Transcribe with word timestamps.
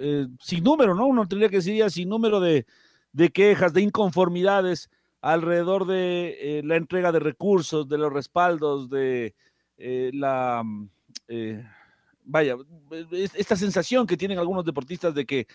eh, 0.00 0.26
sin 0.40 0.64
número, 0.64 0.94
¿no? 0.94 1.06
Uno 1.06 1.26
tendría 1.26 1.48
que 1.48 1.56
decir 1.56 1.90
sin 1.90 2.08
número 2.08 2.40
de, 2.40 2.64
quejas, 3.32 3.72
de 3.72 3.82
inconformidades 3.82 4.90
alrededor 5.20 5.86
de 5.86 6.36
eh, 6.40 6.62
la 6.64 6.76
entrega 6.76 7.12
de 7.12 7.18
recursos, 7.20 7.88
de 7.88 7.98
los 7.98 8.12
respaldos, 8.12 8.88
de 8.88 9.34
eh, 9.76 10.10
la, 10.14 10.62
vaya, 12.24 12.56
esta 13.10 13.56
sensación 13.56 14.06
que 14.06 14.16
tienen 14.16 14.38
algunos 14.38 14.64
deportistas 14.64 15.14
de 15.14 15.26
que, 15.26 15.46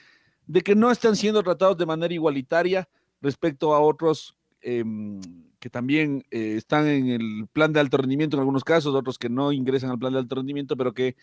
de 0.45 0.61
que 0.61 0.75
no 0.75 0.91
están 0.91 1.15
siendo 1.15 1.41
tratados 1.41 1.77
de 1.77 1.85
manera 1.85 2.13
igualitaria 2.13 2.87
respecto 3.21 3.73
a 3.73 3.79
otros 3.79 4.35
em, 4.61 5.21
que 5.59 5.69
también 5.69 6.25
están 6.29 6.87
en 6.87 7.07
el 7.07 7.47
plan 7.53 7.71
de 7.71 7.79
alto 7.79 7.97
rendimiento 7.97 8.35
en 8.35 8.41
algunos 8.41 8.65
casos, 8.65 8.93
otros 8.93 9.17
que 9.17 9.29
no 9.29 9.53
ingresan 9.53 9.91
al 9.91 9.99
plan 9.99 10.11
de 10.11 10.19
alto 10.19 10.35
rendimiento, 10.35 10.75
pero 10.75 10.93
que 10.93 11.15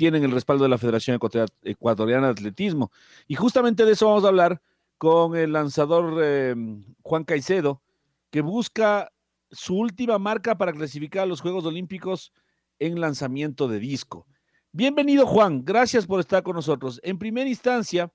tienen 0.00 0.24
el 0.24 0.30
respaldo 0.30 0.62
de 0.62 0.70
la 0.70 0.78
Federación 0.78 1.20
Ecuatoriana 1.62 2.28
de 2.28 2.32
Atletismo. 2.32 2.90
Y 3.28 3.34
justamente 3.34 3.84
de 3.84 3.92
eso 3.92 4.06
vamos 4.06 4.24
a 4.24 4.28
hablar 4.28 4.62
con 4.96 5.36
el 5.36 5.52
lanzador 5.52 6.18
eh, 6.22 6.54
Juan 7.02 7.24
Caicedo, 7.24 7.82
que 8.30 8.40
busca 8.40 9.12
su 9.50 9.76
última 9.76 10.18
marca 10.18 10.56
para 10.56 10.72
clasificar 10.72 11.24
a 11.24 11.26
los 11.26 11.42
Juegos 11.42 11.66
Olímpicos 11.66 12.32
en 12.78 12.98
lanzamiento 12.98 13.68
de 13.68 13.78
disco. 13.78 14.26
Bienvenido 14.72 15.26
Juan, 15.26 15.66
gracias 15.66 16.06
por 16.06 16.20
estar 16.20 16.42
con 16.42 16.56
nosotros. 16.56 16.98
En 17.04 17.18
primera 17.18 17.50
instancia, 17.50 18.10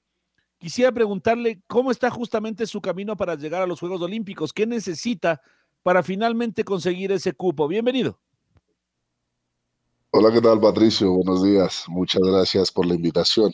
quisiera 0.58 0.92
preguntarle 0.92 1.62
cómo 1.68 1.92
está 1.92 2.10
justamente 2.10 2.66
su 2.66 2.82
camino 2.82 3.16
para 3.16 3.36
llegar 3.36 3.62
a 3.62 3.68
los 3.68 3.80
Juegos 3.80 4.02
Olímpicos, 4.02 4.54
qué 4.54 4.66
necesita 4.66 5.40
para 5.84 6.02
finalmente 6.02 6.64
conseguir 6.64 7.12
ese 7.12 7.34
cupo. 7.34 7.68
Bienvenido. 7.68 8.20
Hola, 10.18 10.32
¿qué 10.32 10.40
tal 10.40 10.62
Patricio? 10.62 11.12
Buenos 11.12 11.44
días. 11.44 11.84
Muchas 11.90 12.22
gracias 12.22 12.72
por 12.72 12.86
la 12.86 12.96
invitación. 12.96 13.52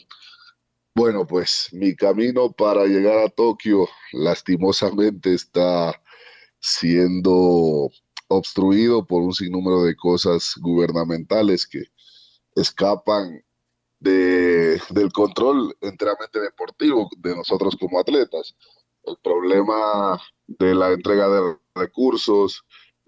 Bueno, 0.94 1.26
pues 1.26 1.70
mi 1.72 1.96
camino 1.96 2.52
para 2.52 2.86
llegar 2.86 3.18
a 3.18 3.30
Tokio 3.30 3.90
lastimosamente 4.14 5.34
está 5.34 6.00
siendo 6.60 7.90
obstruido 8.28 9.04
por 9.04 9.24
un 9.24 9.34
sinnúmero 9.34 9.82
de 9.82 9.96
cosas 9.96 10.54
gubernamentales 10.62 11.66
que 11.66 11.82
escapan 12.56 13.44
de, 14.00 14.80
del 14.92 15.12
control 15.12 15.76
enteramente 15.82 16.42
deportivo 16.42 17.10
de 17.18 17.38
nosotros 17.38 17.76
como 17.76 18.00
atletas. 18.00 18.56
El 19.06 19.18
problema 19.24 20.22
de 20.46 20.76
la 20.76 20.92
entrega 20.92 21.28
de 21.28 21.58
recursos, 21.74 22.64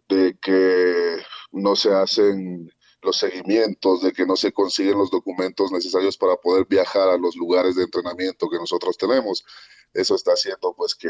de 0.09 0.35
que 0.41 1.18
no 1.52 1.75
se 1.75 1.94
hacen 1.94 2.72
los 3.03 3.18
seguimientos, 3.18 4.02
de 4.02 4.14
que 4.14 4.25
no 4.25 4.36
se 4.36 4.52
consiguen 4.52 4.97
los 4.97 5.12
documentos 5.12 5.72
necesarios 5.72 6.18
para 6.18 6.36
poder 6.38 6.66
viajar 6.66 7.09
a 7.09 7.18
los 7.18 7.36
lugares 7.36 7.75
de 7.75 7.84
entrenamiento 7.84 8.50
que 8.50 8.58
nosotros 8.58 8.97
tenemos. 8.97 9.46
Eso 9.94 10.16
está 10.16 10.31
haciendo 10.31 10.74
pues 10.75 10.96
que 10.96 11.09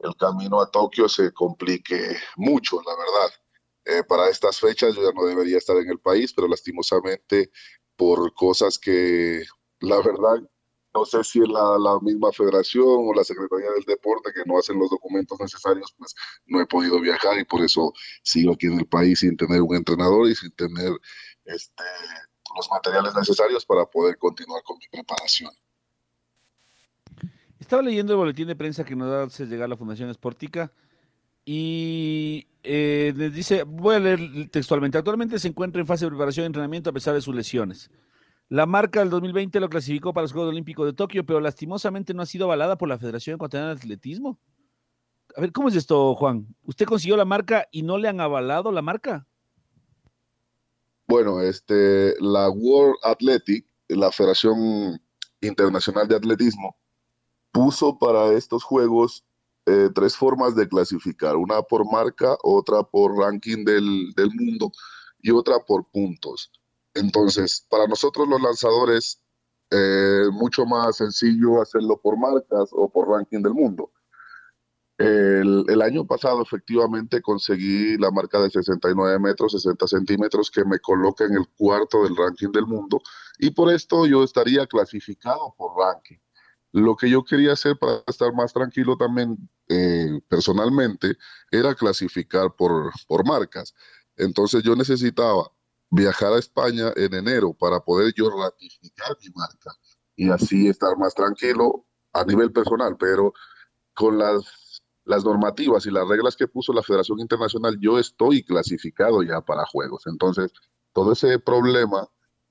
el 0.00 0.16
camino 0.16 0.60
a 0.60 0.70
Tokio 0.70 1.08
se 1.08 1.32
complique 1.32 2.16
mucho, 2.36 2.80
la 2.86 2.96
verdad. 2.96 3.34
Eh, 3.84 4.04
para 4.04 4.28
estas 4.28 4.60
fechas 4.60 4.94
yo 4.94 5.02
ya 5.02 5.12
no 5.12 5.24
debería 5.26 5.58
estar 5.58 5.76
en 5.76 5.88
el 5.88 5.98
país, 5.98 6.32
pero 6.34 6.46
lastimosamente 6.46 7.50
por 7.96 8.32
cosas 8.34 8.78
que 8.78 9.42
la 9.80 9.96
verdad 10.02 10.42
no 10.94 11.04
sé 11.04 11.22
si 11.22 11.40
la, 11.40 11.78
la, 11.78 11.98
misma 12.00 12.32
federación 12.32 12.84
o 12.86 13.14
la 13.14 13.22
Secretaría 13.22 13.70
del 13.70 13.84
Deporte 13.84 14.32
que 14.34 14.42
no 14.46 14.58
hacen 14.58 14.78
los 14.78 14.90
documentos 14.90 15.38
necesarios, 15.38 15.94
pues 15.96 16.14
no 16.46 16.60
he 16.60 16.66
podido 16.66 17.00
viajar 17.00 17.38
y 17.38 17.44
por 17.44 17.62
eso 17.62 17.92
sigo 18.22 18.52
aquí 18.54 18.66
en 18.66 18.80
el 18.80 18.86
país 18.86 19.20
sin 19.20 19.36
tener 19.36 19.60
un 19.62 19.76
entrenador 19.76 20.28
y 20.28 20.34
sin 20.34 20.50
tener 20.52 20.92
este, 21.48 21.84
los 22.56 22.70
materiales 22.70 23.14
necesarios 23.14 23.64
para 23.64 23.86
poder 23.86 24.16
continuar 24.18 24.62
con 24.62 24.78
mi 24.78 24.86
preparación. 24.90 25.50
Estaba 27.58 27.82
leyendo 27.82 28.12
el 28.12 28.18
boletín 28.18 28.46
de 28.46 28.56
prensa 28.56 28.84
que 28.84 28.94
nos 28.94 29.12
hace 29.12 29.46
llegar 29.46 29.68
la 29.68 29.76
Fundación 29.76 30.08
Esportica 30.10 30.72
y 31.44 32.46
eh, 32.62 33.12
dice, 33.32 33.62
voy 33.64 33.96
a 33.96 34.00
leer 34.00 34.50
textualmente, 34.50 34.98
actualmente 34.98 35.38
se 35.38 35.48
encuentra 35.48 35.80
en 35.80 35.86
fase 35.86 36.04
de 36.04 36.10
preparación 36.10 36.44
y 36.44 36.46
entrenamiento 36.46 36.90
a 36.90 36.92
pesar 36.92 37.14
de 37.14 37.20
sus 37.20 37.34
lesiones. 37.34 37.90
La 38.50 38.64
marca 38.64 39.00
del 39.00 39.10
2020 39.10 39.60
lo 39.60 39.68
clasificó 39.68 40.14
para 40.14 40.22
los 40.22 40.32
Juegos 40.32 40.50
Olímpicos 40.50 40.86
de 40.86 40.94
Tokio, 40.94 41.26
pero 41.26 41.40
lastimosamente 41.40 42.14
no 42.14 42.22
ha 42.22 42.26
sido 42.26 42.46
avalada 42.46 42.78
por 42.78 42.88
la 42.88 42.98
Federación 42.98 43.34
Ecuatoriana 43.36 43.74
de 43.74 43.80
Atletismo. 43.80 44.38
A 45.36 45.42
ver, 45.42 45.52
¿cómo 45.52 45.68
es 45.68 45.76
esto, 45.76 46.14
Juan? 46.14 46.46
¿Usted 46.64 46.86
consiguió 46.86 47.16
la 47.16 47.26
marca 47.26 47.68
y 47.70 47.82
no 47.82 47.98
le 47.98 48.08
han 48.08 48.20
avalado 48.20 48.72
la 48.72 48.80
marca? 48.80 49.27
Bueno, 51.08 51.40
este, 51.40 52.14
la 52.20 52.50
World 52.50 52.96
Athletic, 53.02 53.64
la 53.88 54.12
Federación 54.12 55.00
Internacional 55.40 56.06
de 56.06 56.16
Atletismo, 56.16 56.76
puso 57.50 57.98
para 57.98 58.32
estos 58.34 58.62
juegos 58.62 59.24
eh, 59.64 59.88
tres 59.94 60.14
formas 60.14 60.54
de 60.54 60.68
clasificar, 60.68 61.36
una 61.36 61.62
por 61.62 61.90
marca, 61.90 62.36
otra 62.42 62.82
por 62.82 63.16
ranking 63.16 63.64
del, 63.64 64.12
del 64.16 64.30
mundo 64.34 64.70
y 65.22 65.30
otra 65.30 65.58
por 65.60 65.86
puntos. 65.90 66.52
Entonces, 66.92 67.66
para 67.70 67.86
nosotros 67.86 68.28
los 68.28 68.42
lanzadores, 68.42 69.22
eh, 69.70 70.24
mucho 70.32 70.66
más 70.66 70.96
sencillo 70.96 71.62
hacerlo 71.62 71.98
por 71.98 72.18
marcas 72.18 72.68
o 72.72 72.86
por 72.86 73.08
ranking 73.08 73.40
del 73.40 73.54
mundo. 73.54 73.90
El, 74.98 75.80
año 75.80 76.04
pasado 76.04 76.42
efectivamente 76.42 77.22
conseguí 77.22 77.96
la 77.98 78.10
marca 78.10 78.40
de 78.40 78.50
69 78.50 79.20
metros, 79.20 79.52
60 79.52 79.86
centímetros, 79.86 80.50
que 80.50 80.64
me 80.64 80.80
coloca 80.80 81.24
en 81.24 81.34
el 81.34 81.46
cuarto 81.56 82.02
del 82.02 82.16
ranking 82.16 82.50
del 82.50 82.66
mundo 82.66 83.00
y 83.38 83.50
por 83.50 83.72
esto 83.72 84.06
yo 84.06 84.24
estaría 84.24 84.66
clasificado 84.66 85.54
por 85.56 85.78
ranking. 85.78 86.18
Lo 86.72 86.96
que 86.96 87.08
yo 87.08 87.24
quería 87.24 87.52
hacer 87.52 87.78
para 87.78 88.02
estar 88.08 88.34
más 88.34 88.52
tranquilo 88.52 88.96
también 88.96 89.48
eh, 89.68 90.20
personalmente 90.28 91.16
era 91.52 91.76
clasificar 91.76 92.54
por, 92.56 92.90
por 93.06 93.24
marcas. 93.24 93.74
Entonces 94.16 94.64
yo 94.64 94.74
necesitaba 94.74 95.52
viajar 95.90 96.32
a 96.32 96.38
España 96.40 96.92
en 96.96 97.14
enero 97.14 97.54
para 97.54 97.78
poder 97.80 98.12
yo 98.14 98.30
ratificar 98.30 99.16
mi 99.22 99.30
marca 99.32 99.70
y 100.16 100.28
así 100.28 100.66
estar 100.66 100.98
más 100.98 101.14
tranquilo 101.14 101.86
a 102.12 102.24
nivel 102.24 102.50
personal, 102.50 102.96
pero 102.98 103.32
con 103.94 104.18
las 104.18 104.67
las 105.08 105.24
normativas 105.24 105.86
y 105.86 105.90
las 105.90 106.06
reglas 106.06 106.36
que 106.36 106.46
puso 106.46 106.70
la 106.74 106.82
Federación 106.82 107.18
Internacional, 107.18 107.78
yo 107.80 107.98
estoy 107.98 108.44
clasificado 108.44 109.22
ya 109.22 109.40
para 109.40 109.64
juegos. 109.64 110.06
Entonces, 110.06 110.52
todo 110.92 111.12
ese 111.12 111.38
problema 111.38 112.06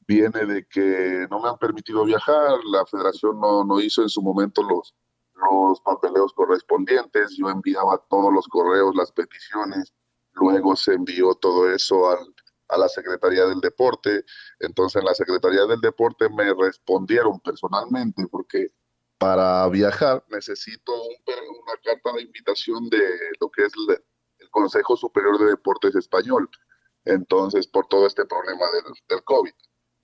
viene 0.07 0.43
de 0.43 0.65
que 0.67 1.27
no 1.29 1.39
me 1.39 1.49
han 1.49 1.57
permitido 1.59 2.03
viajar, 2.03 2.57
la 2.65 2.83
federación 2.87 3.39
no, 3.39 3.63
no 3.63 3.79
hizo 3.79 4.01
en 4.01 4.09
su 4.09 4.23
momento 4.23 4.63
los, 4.63 4.95
los 5.35 5.79
papeleos 5.81 6.33
correspondientes, 6.33 7.37
yo 7.37 7.47
enviaba 7.47 8.03
todos 8.09 8.33
los 8.33 8.47
correos, 8.47 8.95
las 8.95 9.11
peticiones, 9.11 9.93
luego 10.33 10.75
se 10.75 10.95
envió 10.95 11.35
todo 11.35 11.69
eso 11.71 12.09
al, 12.09 12.33
a 12.69 12.77
la 12.79 12.89
Secretaría 12.89 13.45
del 13.45 13.59
Deporte, 13.59 14.23
entonces 14.61 14.99
en 14.99 15.05
la 15.05 15.13
Secretaría 15.13 15.65
del 15.65 15.79
Deporte 15.79 16.27
me 16.29 16.51
respondieron 16.55 17.39
personalmente 17.39 18.25
porque 18.31 18.71
para 19.19 19.67
viajar 19.69 20.23
necesito 20.29 20.93
una 21.67 21.77
carta 21.83 22.13
de 22.13 22.21
invitación 22.21 22.89
de 22.89 23.01
lo 23.39 23.49
que 23.49 23.65
es 23.65 23.73
el, 23.89 24.03
Consejo 24.51 24.95
Superior 24.95 25.37
de 25.39 25.45
Deportes 25.45 25.95
Español. 25.95 26.49
Entonces, 27.03 27.67
por 27.67 27.87
todo 27.87 28.07
este 28.07 28.25
problema 28.25 28.65
del, 28.71 28.93
del, 29.09 29.23
COVID. 29.23 29.51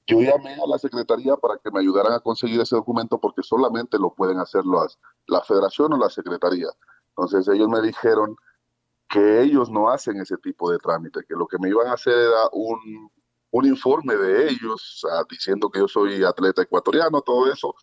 Yo 0.08 0.20
llamé 0.20 0.56
a 0.56 0.68
la 0.68 0.78
Secretaría 0.78 1.38
para 1.38 1.58
que 1.58 1.72
me 1.72 1.80
ayudaran 1.80 2.14
a 2.14 2.20
conseguir 2.20 2.60
ese 2.60 2.76
documento 2.76 3.20
porque 3.20 3.42
solamente 3.42 3.98
lo 3.98 4.14
pueden 4.14 4.40
hacer 4.40 4.66
las, 4.66 5.00
la 5.28 5.42
Federación 5.42 5.94
o 5.94 5.98
la 5.98 6.10
Secretaría. 6.10 6.68
Entonces 7.16 7.48
ellos 7.48 7.70
me 7.70 7.82
dijeron 7.82 8.36
que 9.08 9.42
ellos 9.42 9.70
no 9.70 9.90
hacen 9.90 10.20
ese 10.20 10.38
tipo 10.38 10.72
de 10.72 10.78
trámite, 10.80 11.22
que 11.28 11.36
lo 11.36 11.48
que 11.48 11.58
me 11.60 11.70
iban 11.70 11.88
a 11.88 11.94
hacer 11.94 12.18
era 12.18 12.50
un, 12.52 13.10
un 13.52 13.66
informe 13.66 14.16
de 14.16 14.50
ellos 14.50 15.06
diciendo 15.30 15.70
que 15.70 15.80
yo 15.80 15.88
soy 15.88 16.24
atleta 16.24 16.64
ecuatoriano, 16.64 17.22
todo 17.22 17.52
eso, 17.52 17.76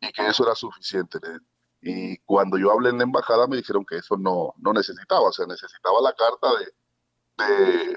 y 0.00 0.12
que 0.12 0.26
eso 0.26 0.44
era 0.44 0.54
suficiente. 0.54 1.18
Y 1.88 2.18
cuando 2.24 2.58
yo 2.58 2.72
hablé 2.72 2.88
en 2.88 2.98
la 2.98 3.04
embajada 3.04 3.46
me 3.46 3.58
dijeron 3.58 3.86
que 3.86 3.98
eso 3.98 4.16
no, 4.16 4.52
no 4.58 4.72
necesitaba, 4.72 5.20
o 5.20 5.32
sea, 5.32 5.46
necesitaba 5.46 6.00
la 6.00 6.12
carta 6.14 6.48
de, 6.58 7.44
de 7.44 7.96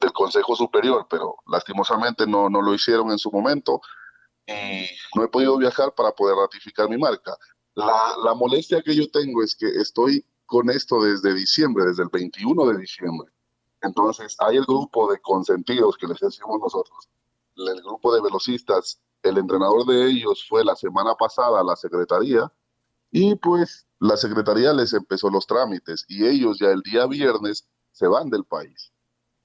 del 0.00 0.12
Consejo 0.12 0.56
Superior, 0.56 1.06
pero 1.10 1.36
lastimosamente 1.46 2.26
no, 2.26 2.48
no 2.48 2.62
lo 2.62 2.72
hicieron 2.72 3.10
en 3.10 3.18
su 3.18 3.30
momento 3.30 3.82
y 4.46 4.86
no 5.14 5.24
he 5.24 5.28
podido 5.28 5.58
viajar 5.58 5.92
para 5.94 6.12
poder 6.12 6.36
ratificar 6.36 6.88
mi 6.88 6.96
marca. 6.96 7.36
La, 7.74 8.14
la 8.24 8.32
molestia 8.32 8.80
que 8.80 8.94
yo 8.94 9.10
tengo 9.10 9.42
es 9.42 9.54
que 9.54 9.66
estoy 9.68 10.24
con 10.46 10.70
esto 10.70 11.02
desde 11.02 11.34
diciembre, 11.34 11.84
desde 11.84 12.04
el 12.04 12.08
21 12.10 12.66
de 12.66 12.78
diciembre. 12.78 13.30
Entonces, 13.82 14.36
hay 14.38 14.56
el 14.56 14.64
grupo 14.64 15.10
de 15.12 15.20
consentidos 15.20 15.98
que 15.98 16.06
les 16.06 16.18
decimos 16.18 16.60
nosotros, 16.60 17.08
el 17.56 17.82
grupo 17.82 18.14
de 18.14 18.22
velocistas, 18.22 19.02
el 19.22 19.36
entrenador 19.36 19.84
de 19.84 20.06
ellos 20.06 20.46
fue 20.48 20.64
la 20.64 20.76
semana 20.76 21.14
pasada 21.14 21.60
a 21.60 21.64
la 21.64 21.76
secretaría 21.76 22.50
y 23.10 23.34
pues 23.36 23.86
la 24.00 24.16
secretaría 24.16 24.72
les 24.72 24.92
empezó 24.92 25.30
los 25.30 25.46
trámites 25.46 26.04
y 26.08 26.26
ellos 26.26 26.58
ya 26.58 26.68
el 26.68 26.82
día 26.82 27.06
viernes 27.06 27.68
se 27.92 28.06
van 28.06 28.30
del 28.30 28.44
país. 28.44 28.92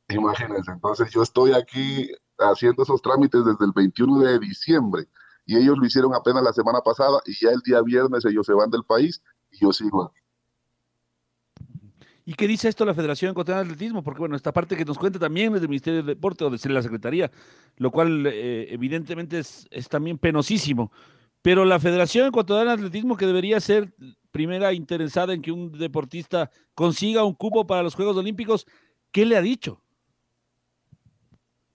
Imagínense, 0.09 0.71
entonces 0.71 1.09
yo 1.11 1.23
estoy 1.23 1.53
aquí 1.53 2.11
haciendo 2.37 2.83
esos 2.83 3.01
trámites 3.01 3.43
desde 3.45 3.65
el 3.65 3.71
21 3.73 4.19
de 4.19 4.39
diciembre 4.39 5.07
y 5.45 5.57
ellos 5.57 5.77
lo 5.77 5.85
hicieron 5.85 6.13
apenas 6.13 6.43
la 6.43 6.53
semana 6.53 6.81
pasada 6.81 7.19
y 7.25 7.33
ya 7.33 7.51
el 7.51 7.61
día 7.61 7.81
viernes 7.81 8.25
ellos 8.25 8.45
se 8.45 8.53
van 8.53 8.69
del 8.69 8.83
país 8.83 9.21
y 9.51 9.59
yo 9.59 9.73
sigo 9.73 10.03
aquí. 10.03 10.19
¿Y 12.25 12.35
qué 12.35 12.47
dice 12.47 12.69
esto 12.69 12.85
la 12.85 12.93
Federación 12.93 13.31
Ecuatoriana 13.31 13.63
de 13.63 13.73
Atletismo? 13.73 14.01
Porque 14.01 14.19
bueno, 14.19 14.35
esta 14.35 14.53
parte 14.53 14.77
que 14.77 14.85
nos 14.85 14.97
cuenta 14.97 15.19
también 15.19 15.53
es 15.55 15.61
del 15.61 15.69
Ministerio 15.69 15.97
del 15.97 16.15
Deporte 16.15 16.45
o 16.45 16.49
de 16.49 16.69
la 16.69 16.81
Secretaría, 16.81 17.29
lo 17.77 17.91
cual 17.91 18.25
eh, 18.27 18.67
evidentemente 18.69 19.39
es, 19.39 19.67
es, 19.69 19.89
también 19.89 20.17
penosísimo. 20.17 20.91
Pero 21.43 21.65
la 21.65 21.79
Federación 21.79 22.27
Ecuatoriana 22.27 22.71
de 22.71 22.77
Atletismo, 22.77 23.17
que 23.17 23.27
debería 23.27 23.59
ser 23.59 23.93
primera 24.31 24.73
interesada 24.73 25.33
en 25.33 25.41
que 25.41 25.51
un 25.51 25.71
deportista 25.73 26.49
consiga 26.73 27.23
un 27.23 27.35
cupo 27.35 27.67
para 27.67 27.83
los 27.83 27.93
Juegos 27.93 28.17
Olímpicos, 28.17 28.65
¿qué 29.11 29.25
le 29.25 29.37
ha 29.37 29.41
dicho? 29.41 29.79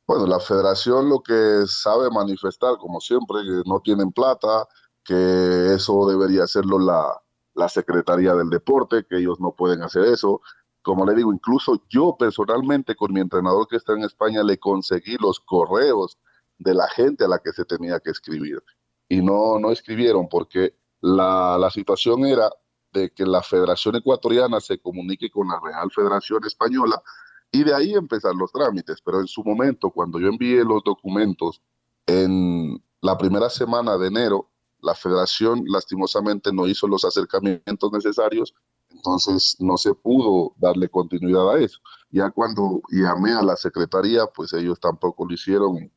Bueno, 0.06 0.26
la 0.26 0.40
federación 0.40 1.10
lo 1.10 1.20
que 1.20 1.64
sabe 1.66 2.10
manifestar, 2.10 2.78
como 2.78 2.98
siempre, 2.98 3.42
que 3.42 3.62
no 3.68 3.80
tienen 3.80 4.10
plata, 4.10 4.66
que 5.04 5.74
eso 5.74 6.08
debería 6.08 6.44
hacerlo 6.44 6.78
la, 6.78 7.12
la 7.54 7.68
Secretaría 7.68 8.34
del 8.34 8.48
Deporte, 8.48 9.04
que 9.04 9.18
ellos 9.18 9.38
no 9.38 9.52
pueden 9.52 9.82
hacer 9.82 10.04
eso. 10.04 10.40
Como 10.80 11.04
le 11.04 11.14
digo, 11.14 11.30
incluso 11.30 11.82
yo 11.90 12.16
personalmente 12.18 12.96
con 12.96 13.12
mi 13.12 13.20
entrenador 13.20 13.68
que 13.68 13.76
está 13.76 13.92
en 13.92 14.04
España 14.04 14.42
le 14.42 14.58
conseguí 14.58 15.18
los 15.20 15.40
correos 15.40 16.16
de 16.56 16.72
la 16.72 16.88
gente 16.88 17.24
a 17.24 17.28
la 17.28 17.38
que 17.38 17.52
se 17.52 17.66
tenía 17.66 18.00
que 18.00 18.10
escribir. 18.10 18.62
Y 19.08 19.22
no, 19.22 19.58
no 19.58 19.70
escribieron 19.70 20.28
porque 20.28 20.75
la, 21.00 21.56
la 21.58 21.70
situación 21.70 22.26
era 22.26 22.50
de 22.93 23.10
que 23.10 23.25
la 23.25 23.43
Federación 23.43 23.96
Ecuatoriana 23.96 24.60
se 24.60 24.78
comunique 24.78 25.31
con 25.31 25.49
la 25.49 25.60
Real 25.62 25.90
Federación 25.90 26.44
Española 26.44 27.02
y 27.50 27.64
de 27.64 27.75
ahí 27.75 27.94
empezar 27.94 28.34
los 28.34 28.52
trámites. 28.52 29.00
Pero 29.02 29.20
en 29.20 29.26
su 29.26 29.43
momento, 29.43 29.90
cuando 29.90 30.19
yo 30.19 30.28
envié 30.28 30.64
los 30.64 30.82
documentos 30.84 31.62
en 32.06 32.82
la 33.00 33.16
primera 33.16 33.49
semana 33.50 33.96
de 33.96 34.08
enero, 34.08 34.50
la 34.81 34.94
federación 34.94 35.64
lastimosamente 35.66 36.52
no 36.52 36.66
hizo 36.66 36.87
los 36.87 37.04
acercamientos 37.04 37.93
necesarios, 37.93 38.54
entonces 38.90 39.56
no 39.58 39.76
se 39.76 39.94
pudo 39.94 40.54
darle 40.56 40.88
continuidad 40.88 41.50
a 41.50 41.58
eso. 41.58 41.78
Ya 42.11 42.31
cuando 42.31 42.81
llamé 42.90 43.32
a 43.32 43.43
la 43.43 43.56
secretaría, 43.56 44.26
pues 44.26 44.52
ellos 44.52 44.78
tampoco 44.81 45.26
lo 45.26 45.34
hicieron. 45.34 45.90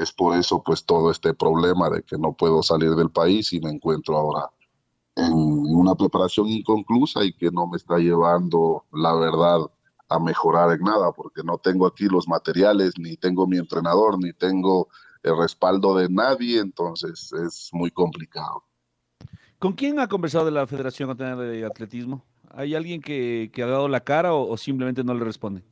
Es 0.00 0.12
por 0.12 0.36
eso 0.36 0.62
pues 0.62 0.84
todo 0.84 1.10
este 1.10 1.34
problema 1.34 1.90
de 1.90 2.02
que 2.02 2.16
no 2.16 2.32
puedo 2.32 2.62
salir 2.62 2.90
del 2.94 3.10
país 3.10 3.52
y 3.52 3.60
me 3.60 3.70
encuentro 3.70 4.16
ahora 4.16 4.50
en 5.16 5.32
una 5.32 5.94
preparación 5.94 6.48
inconclusa 6.48 7.24
y 7.24 7.32
que 7.32 7.50
no 7.50 7.66
me 7.66 7.76
está 7.76 7.98
llevando 7.98 8.84
la 8.92 9.14
verdad 9.14 9.60
a 10.08 10.18
mejorar 10.18 10.72
en 10.72 10.80
nada, 10.80 11.12
porque 11.12 11.42
no 11.44 11.58
tengo 11.58 11.86
aquí 11.86 12.06
los 12.06 12.26
materiales, 12.26 12.94
ni 12.98 13.16
tengo 13.16 13.46
mi 13.46 13.58
entrenador, 13.58 14.18
ni 14.18 14.32
tengo 14.32 14.88
el 15.22 15.36
respaldo 15.36 15.94
de 15.94 16.08
nadie, 16.08 16.58
entonces 16.58 17.32
es 17.32 17.70
muy 17.72 17.90
complicado. 17.90 18.64
¿Con 19.58 19.74
quién 19.74 20.00
ha 20.00 20.08
conversado 20.08 20.46
de 20.46 20.50
la 20.50 20.66
Federación 20.66 21.16
de 21.16 21.64
Atletismo? 21.64 22.24
¿Hay 22.52 22.74
alguien 22.74 23.00
que, 23.00 23.50
ha 23.58 23.66
dado 23.66 23.88
la 23.88 24.00
cara 24.00 24.32
o, 24.32 24.56
simplemente 24.56 25.04
no 25.04 25.14
le 25.14 25.24
responde? 25.24 25.62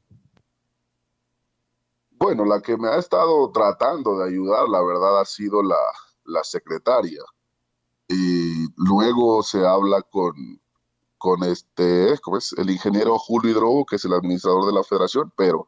Bueno, 2.28 2.44
la 2.44 2.60
que 2.60 2.76
me 2.76 2.88
ha 2.88 2.98
estado 2.98 3.50
tratando 3.52 4.19
de 4.19 4.28
ayudar, 4.28 4.69
la 4.69 4.82
verdad, 4.82 5.19
ha 5.19 5.25
sido 5.25 5.62
la, 5.62 5.80
la 6.25 6.44
secretaria. 6.44 7.22
Y 8.06 8.66
luego 8.76 9.42
se 9.42 9.66
habla 9.66 10.02
con, 10.02 10.34
con 11.16 11.42
este, 11.44 12.19
¿cómo 12.20 12.36
es? 12.36 12.52
el 12.58 12.69
ingeniero 12.69 13.19
Julio 13.19 13.52
Hidrobo, 13.52 13.86
que 13.86 13.96
es 13.96 14.04
el 14.04 14.12
administrador 14.12 14.66
de 14.66 14.75
la 14.75 14.84
federación, 14.84 15.32
pero 15.38 15.66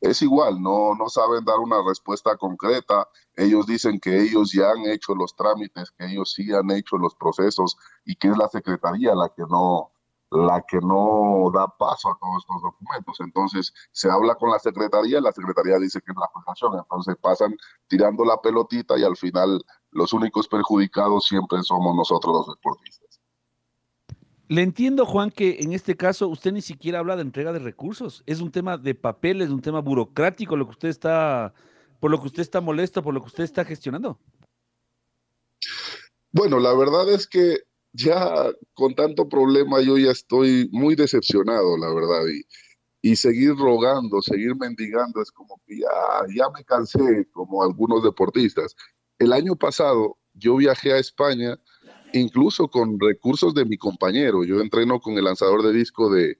es 0.00 0.22
igual, 0.22 0.60
no, 0.60 0.96
no 0.96 1.08
saben 1.08 1.44
dar 1.44 1.60
una 1.60 1.80
respuesta 1.86 2.36
concreta. 2.36 3.08
Ellos 3.36 3.68
dicen 3.68 4.00
que 4.00 4.22
ellos 4.22 4.50
ya 4.52 4.72
han 4.72 4.84
hecho 4.86 5.14
los 5.14 5.36
trámites, 5.36 5.92
que 5.92 6.06
ellos 6.06 6.32
sí 6.32 6.52
han 6.52 6.68
hecho 6.72 6.96
los 6.96 7.14
procesos 7.14 7.76
y 8.04 8.16
que 8.16 8.26
es 8.26 8.36
la 8.36 8.48
secretaría 8.48 9.14
la 9.14 9.28
que 9.28 9.44
no 9.48 9.92
la 10.32 10.64
que 10.66 10.78
no 10.78 11.50
da 11.52 11.68
paso 11.68 12.10
a 12.10 12.18
todos 12.18 12.42
estos 12.42 12.62
documentos. 12.62 13.20
Entonces 13.20 13.72
se 13.92 14.10
habla 14.10 14.34
con 14.34 14.50
la 14.50 14.58
secretaría 14.58 15.18
y 15.18 15.22
la 15.22 15.32
secretaría 15.32 15.78
dice 15.78 16.00
que 16.00 16.12
es 16.12 16.18
la 16.18 16.28
federación. 16.34 16.78
Entonces 16.78 17.16
pasan 17.20 17.56
tirando 17.86 18.24
la 18.24 18.40
pelotita 18.40 18.98
y 18.98 19.04
al 19.04 19.16
final 19.16 19.62
los 19.90 20.12
únicos 20.12 20.48
perjudicados 20.48 21.26
siempre 21.26 21.62
somos 21.62 21.94
nosotros 21.94 22.34
los 22.34 22.56
deportistas. 22.56 23.20
Le 24.48 24.62
entiendo, 24.62 25.06
Juan, 25.06 25.30
que 25.30 25.58
en 25.60 25.72
este 25.72 25.96
caso 25.96 26.28
usted 26.28 26.52
ni 26.52 26.60
siquiera 26.60 26.98
habla 26.98 27.16
de 27.16 27.22
entrega 27.22 27.52
de 27.52 27.58
recursos. 27.58 28.22
Es 28.26 28.40
un 28.40 28.50
tema 28.50 28.76
de 28.76 28.94
papeles, 28.94 29.50
un 29.50 29.62
tema 29.62 29.80
burocrático, 29.80 30.56
lo 30.56 30.66
que 30.66 30.72
usted 30.72 30.88
está, 30.88 31.54
por 32.00 32.10
lo 32.10 32.20
que 32.20 32.26
usted 32.26 32.42
está 32.42 32.60
molesto, 32.60 33.02
por 33.02 33.14
lo 33.14 33.20
que 33.20 33.28
usted 33.28 33.44
está 33.44 33.64
gestionando. 33.64 34.18
Bueno, 36.32 36.58
la 36.58 36.74
verdad 36.74 37.08
es 37.10 37.26
que 37.26 37.60
ya 37.92 38.52
con 38.74 38.94
tanto 38.94 39.28
problema 39.28 39.80
yo 39.80 39.98
ya 39.98 40.10
estoy 40.10 40.68
muy 40.72 40.94
decepcionado, 40.94 41.76
la 41.76 41.92
verdad, 41.92 42.22
y, 43.02 43.16
seguir 43.16 43.56
rogando, 43.56 44.22
seguir 44.22 44.54
mendigando 44.56 45.20
es 45.20 45.32
como 45.32 45.60
que 45.66 45.78
ya, 45.80 45.88
ya 46.36 46.48
me 46.56 46.64
cansé, 46.64 47.28
como 47.32 47.62
algunos 47.62 48.02
deportistas. 48.04 48.76
El 49.18 49.32
año 49.32 49.56
pasado 49.56 50.18
yo 50.34 50.56
viajé 50.56 50.92
a 50.92 50.98
España 50.98 51.58
incluso 52.12 52.68
con 52.68 52.98
recursos 53.00 53.54
de 53.54 53.64
mi 53.64 53.76
compañero. 53.76 54.44
Yo 54.44 54.60
entreno 54.60 55.00
con 55.00 55.16
el 55.18 55.24
lanzador 55.24 55.62
de 55.62 55.72
disco 55.72 56.10
de, 56.10 56.38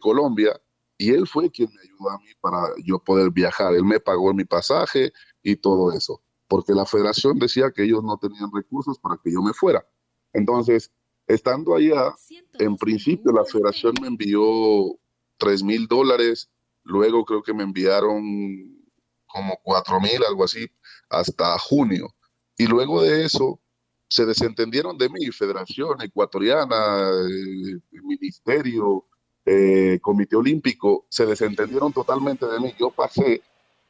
Colombia 0.00 0.60
y 0.98 1.10
él 1.10 1.26
fue 1.26 1.50
quien 1.50 1.68
me 1.68 1.80
ayudó 1.80 2.10
a 2.10 2.18
mí 2.18 2.30
para 2.40 2.58
yo 2.84 2.98
poder 2.98 3.30
viajar. 3.30 3.74
Él 3.74 3.84
me 3.84 4.00
pagó 4.00 4.32
mi 4.34 4.44
pasaje 4.44 5.12
y 5.42 5.56
todo 5.56 5.92
eso, 5.92 6.22
porque 6.48 6.72
la 6.72 6.86
federación 6.86 7.38
decía 7.38 7.70
que 7.70 7.84
ellos 7.84 8.02
no 8.02 8.16
tenían 8.18 8.50
recursos 8.52 8.98
para 8.98 9.18
que 9.22 9.32
yo 9.32 9.42
me 9.42 9.52
fuera. 9.52 9.86
Entonces, 10.34 10.90
estando 11.26 11.74
allá, 11.74 12.14
en 12.58 12.76
principio 12.76 13.32
la 13.32 13.44
federación 13.44 13.94
me 14.00 14.08
envió 14.08 14.98
tres 15.38 15.62
mil 15.62 15.86
dólares, 15.86 16.50
luego 16.82 17.24
creo 17.24 17.42
que 17.42 17.54
me 17.54 17.62
enviaron 17.62 18.22
como 19.26 19.58
cuatro 19.62 20.00
mil, 20.00 20.22
algo 20.28 20.44
así, 20.44 20.66
hasta 21.08 21.58
junio. 21.58 22.14
Y 22.56 22.66
luego 22.66 23.02
de 23.02 23.24
eso, 23.24 23.60
se 24.08 24.26
desentendieron 24.26 24.96
de 24.96 25.08
mí, 25.08 25.26
Federación 25.32 26.00
Ecuatoriana, 26.02 27.10
el 27.10 27.82
eh, 27.90 28.00
Ministerio, 28.02 29.06
eh, 29.44 29.98
Comité 30.00 30.36
Olímpico, 30.36 31.06
se 31.08 31.26
desentendieron 31.26 31.92
totalmente 31.92 32.46
de 32.46 32.60
mí. 32.60 32.72
Yo 32.78 32.90
pasé, 32.90 33.42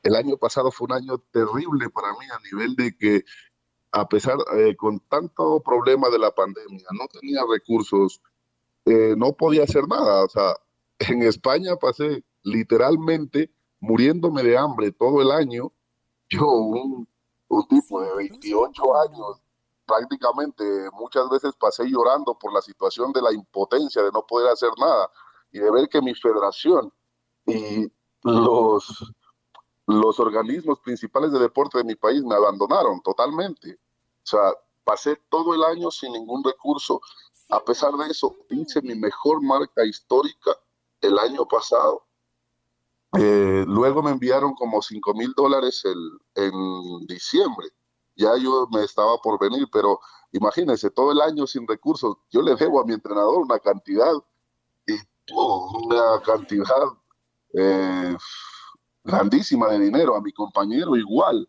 el 0.03 0.15
año 0.15 0.37
pasado 0.39 0.71
fue 0.71 0.87
un 0.87 0.93
año 0.93 1.19
terrible 1.31 1.91
para 1.91 2.13
mí 2.13 2.27
a 2.33 2.41
nivel 2.41 2.75
de 2.75 2.97
que, 2.97 3.25
a 3.95 4.09
pesar, 4.09 4.37
eh, 4.57 4.75
con 4.77 5.01
tanto 5.01 5.61
problema 5.61 6.09
de 6.11 6.19
la 6.19 6.31
pandemia, 6.33 6.85
no 6.93 7.07
tenía 7.09 7.41
recursos, 7.49 8.21
no 8.85 9.33
podía 9.33 9.65
hacer 9.65 9.89
nada. 9.89 10.25
O 10.25 10.29
sea, 10.29 10.55
en 10.99 11.23
España 11.23 11.77
pasé 11.77 12.23
literalmente 12.43 13.51
muriéndome 13.81 14.43
de 14.43 14.59
hambre 14.59 14.93
todo 14.93 15.23
el 15.23 15.31
año. 15.31 15.73
Yo, 16.29 16.47
un, 16.47 17.09
un 17.49 17.69
tipo 17.69 18.01
de 18.03 18.15
28 18.15 18.97
años, 19.09 19.43
prácticamente 19.87 20.65
muchas 20.93 21.29
veces 21.31 21.55
pasé 21.59 21.85
llorando 21.85 22.39
por 22.39 22.53
la 22.53 22.63
situación 22.63 23.13
de 23.13 23.23
la 23.23 23.33
impotencia 23.33 24.03
de 24.03 24.11
no 24.13 24.27
poder 24.27 24.51
hacer 24.51 24.71
nada 24.79 25.11
y 25.53 25.59
de 25.59 25.71
ver 25.71 25.89
que 25.89 26.01
mi 26.01 26.15
federación 26.15 26.93
y 27.47 27.91
los, 28.23 29.13
los 29.87 30.19
organismos 30.19 30.81
principales 30.81 31.31
de 31.33 31.39
deporte 31.39 31.79
de 31.79 31.85
mi 31.85 31.95
país 31.95 32.23
me 32.23 32.35
abandonaron 32.35 33.03
totalmente. 33.03 33.79
O 34.25 34.27
sea, 34.27 34.53
pasé 34.85 35.17
todo 35.29 35.55
el 35.55 35.63
año 35.65 35.91
sin 35.91 36.13
ningún 36.13 36.43
recurso. 36.43 37.01
A 37.51 37.63
pesar 37.63 37.93
de 37.93 38.07
eso, 38.07 38.35
hice 38.51 38.83
mi 38.83 38.95
mejor 38.95 39.43
marca 39.43 39.85
histórica 39.85 40.57
el 41.01 41.19
año 41.19 41.47
pasado. 41.47 42.07
Eh, 43.19 43.65
luego 43.69 44.03
me 44.03 44.11
enviaron 44.11 44.55
como 44.55 44.83
5 44.83 45.15
mil 45.15 45.33
dólares 45.37 45.85
en 46.35 47.07
diciembre. 47.07 47.69
Ya 48.17 48.37
yo 48.37 48.69
me 48.71 48.85
estaba 48.85 49.19
por 49.19 49.39
venir, 49.39 49.69
pero 49.73 50.01
imagínense, 50.33 50.91
todo 50.91 51.13
el 51.13 51.21
año 51.21 51.47
sin 51.47 51.67
recursos. 51.67 52.17
Yo 52.31 52.43
le 52.43 52.55
debo 52.55 52.81
a 52.81 52.85
mi 52.85 52.95
entrenador 52.95 53.39
una 53.43 53.59
cantidad, 53.59 54.13
y 54.87 54.95
una 55.33 56.21
cantidad 56.25 56.85
eh, 57.55 58.17
grandísima 59.03 59.69
de 59.69 59.81
dinero, 59.81 60.15
a 60.15 60.21
mi 60.21 60.33
compañero 60.33 60.97
igual. 60.97 61.49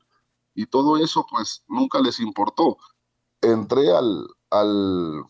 Y 0.56 0.66
todo 0.66 0.98
eso 0.98 1.26
pues 1.30 1.64
nunca 1.68 2.00
les 2.00 2.20
importó. 2.20 2.78
Entré 3.42 3.92
al, 3.92 4.26
al, 4.50 5.24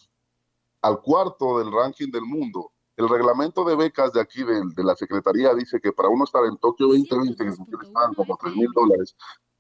al 0.82 1.02
cuarto 1.02 1.60
del 1.60 1.72
ranking 1.72 2.12
del 2.12 2.24
mundo 2.24 2.72
el 2.98 3.10
reglamento 3.10 3.66
de 3.66 3.76
becas 3.76 4.14
de 4.14 4.22
aquí 4.22 4.44
de, 4.44 4.62
de, 4.74 4.84
la 4.84 4.96
Secretaría 4.96 5.54
dice 5.54 5.80
que 5.82 5.92
para 5.92 6.08
uno 6.10 6.24
estar 6.24 6.46
en 6.46 6.58
Tokio 6.58 6.88
2020, 6.88 7.44
que 7.44 7.92
pagan 7.92 8.14
como 8.14 8.38
3 8.38 8.56
mil 8.56 8.70
dólares, 8.74 9.16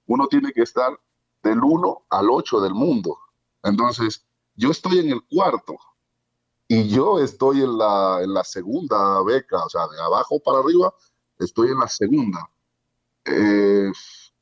uno 0.07 0.27
tiene 0.27 0.53
que 0.53 0.62
estar 0.62 0.98
del 1.43 1.60
1 1.62 2.05
al 2.10 2.29
8 2.29 2.62
del 2.62 2.74
mundo. 2.74 3.17
Entonces, 3.63 4.25
yo 4.55 4.72
estoy 4.72 5.00
en 5.00 5.10
el 5.10 5.22
cuarto 5.25 5.75
y 6.67 6.88
yo 6.88 7.19
estoy 7.19 7.62
en 7.62 7.77
la, 7.77 8.19
en 8.24 8.34
la 8.34 8.43
segunda 8.43 9.22
beca, 9.24 9.65
o 9.65 9.69
sea, 9.69 9.88
de 9.88 10.01
abajo 10.01 10.39
para 10.39 10.60
arriba, 10.60 10.93
estoy 11.38 11.69
en 11.69 11.79
la 11.79 11.89
segunda. 11.89 12.50
Eh, 13.25 13.91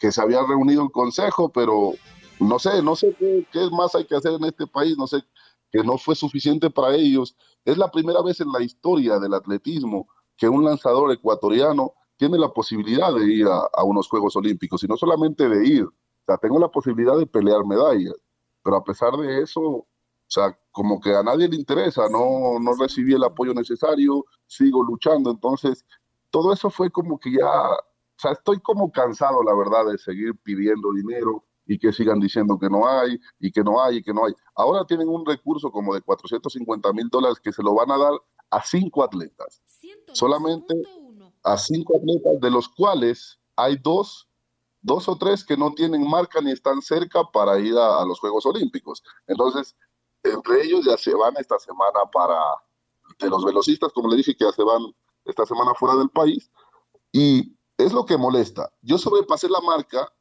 que 0.04 0.12
se 0.12 0.22
había 0.22 0.44
reunido 0.46 0.84
el 0.84 0.92
consejo, 0.92 1.48
pero 1.48 1.94
no 2.38 2.60
sé, 2.60 2.84
no 2.84 2.94
sé 2.94 3.16
qué, 3.18 3.48
qué 3.54 3.70
más 3.72 3.96
hay 3.96 4.04
que 4.04 4.18
hacer 4.18 4.34
en 4.34 4.44
este 4.44 4.68
país, 4.68 4.98
no 4.98 5.08
sé 5.08 5.24
que 5.72 5.82
no 5.82 5.98
fue 5.98 6.14
suficiente 6.14 6.70
para 6.70 6.94
ellos. 6.94 7.38
Es 7.64 7.78
la 7.78 7.90
primera 7.90 8.22
vez 8.22 8.42
en 8.42 8.52
la 8.52 8.62
historia 8.62 9.18
del 9.18 9.34
atletismo 9.34 10.10
que 10.36 10.50
un 10.50 10.66
lanzador 10.66 11.10
ecuatoriano 11.14 11.94
tiene 12.18 12.38
la 12.38 12.52
posibilidad 12.52 13.14
de 13.14 13.34
ir 13.34 13.48
a, 13.48 13.84
unos 13.86 14.10
Juegos 14.10 14.36
Olímpicos, 14.36 14.84
y 14.84 14.88
no 14.88 14.98
solamente 14.98 15.48
de 15.48 15.66
ir, 15.66 15.86
o 15.86 15.94
sea, 16.26 16.38
tengo 16.38 16.60
la 16.60 16.68
posibilidad 16.68 17.18
de 17.18 17.26
pelear 17.26 17.66
medallas, 17.66 18.16
pero 18.62 18.76
a 18.76 18.84
pesar 18.84 19.16
de 19.16 19.42
eso, 19.42 19.62
o 19.62 19.88
sea, 20.28 20.60
como 20.72 21.00
que 21.00 21.16
a 21.16 21.24
nadie 21.24 21.48
le 21.48 21.56
interesa, 21.56 22.10
no, 22.10 22.60
no 22.60 22.74
recibí 22.78 23.14
el 23.14 23.24
apoyo 23.24 23.54
necesario, 23.54 24.26
sigo 24.48 24.84
luchando, 24.84 25.32
entonces 25.32 25.86
todo 26.30 26.52
eso 26.52 26.70
fue 26.70 26.92
como 26.92 27.18
que 27.18 27.32
ya, 27.32 27.48
sea, 28.24 28.32
estoy 28.32 28.60
como 28.60 28.92
cansado, 28.92 29.44
la 29.44 29.54
verdad, 29.54 29.92
de 29.92 29.98
seguir 29.98 30.36
pidiendo 30.44 30.92
dinero, 30.94 31.44
y 31.66 31.80
que 31.80 31.92
sigan 31.92 32.20
diciendo 32.20 32.58
que 32.60 32.70
no 32.70 32.88
hay 32.88 33.20
y 33.40 33.52
que 33.52 33.64
no 33.64 33.82
hay 33.82 33.98
y 33.98 34.04
que 34.04 34.14
no 34.14 34.26
hay. 34.26 34.34
Ahora 34.56 34.86
tienen 34.86 35.08
un 35.08 35.26
recurso 35.26 35.72
como 35.72 35.94
de 35.94 36.02
450 36.02 36.92
mil 36.94 37.10
dólares 37.10 37.40
que 37.40 37.54
se 37.54 37.64
lo 37.64 37.74
van 37.74 37.92
a 37.92 37.98
dar 37.98 38.14
a 38.50 38.64
cinco 38.64 39.04
atletas. 39.04 39.62
Solamente 40.12 40.76
a 41.44 41.58
cinco 41.58 41.98
atletas, 41.98 42.40
de 42.42 42.52
los 42.52 42.70
cuales 42.70 43.40
hay 43.56 43.78
dos, 43.78 44.30
dos 44.82 45.08
o 45.08 45.18
tres 45.18 45.44
que 45.44 45.58
no 45.58 45.74
tienen 45.74 46.08
marca 46.08 46.42
ni 46.42 46.52
están 46.52 46.82
cerca 46.82 47.24
para 47.32 47.60
ir 47.60 47.76
a, 47.78 48.06
los 48.06 48.20
Juegos 48.20 48.46
Olímpicos. 48.46 49.04
Entonces, 49.28 49.76
entre 50.24 50.64
ellos 50.64 50.86
ya 50.86 50.98
se 50.98 51.14
van 51.14 51.34
esta 51.38 51.60
semana 51.60 52.00
para, 52.12 52.40
de 53.20 53.30
los 53.30 53.44
velocistas, 53.44 53.92
como 53.94 54.10
le 54.10 54.18
dije, 54.18 54.36
que 54.36 54.46
ya 54.46 54.52
se 54.52 54.64
van 54.64 54.82
esta 55.26 55.46
semana 55.46 55.74
fuera 55.74 55.96
del 55.96 56.10
país. 56.10 56.52
Y 57.12 57.56
es 57.84 57.94
lo 57.94 58.06
que 58.06 58.18
molesta. 58.18 58.72
Yo 58.82 58.98
sobrepasé 58.98 59.50
la 59.50 59.62
marca 59.62 60.12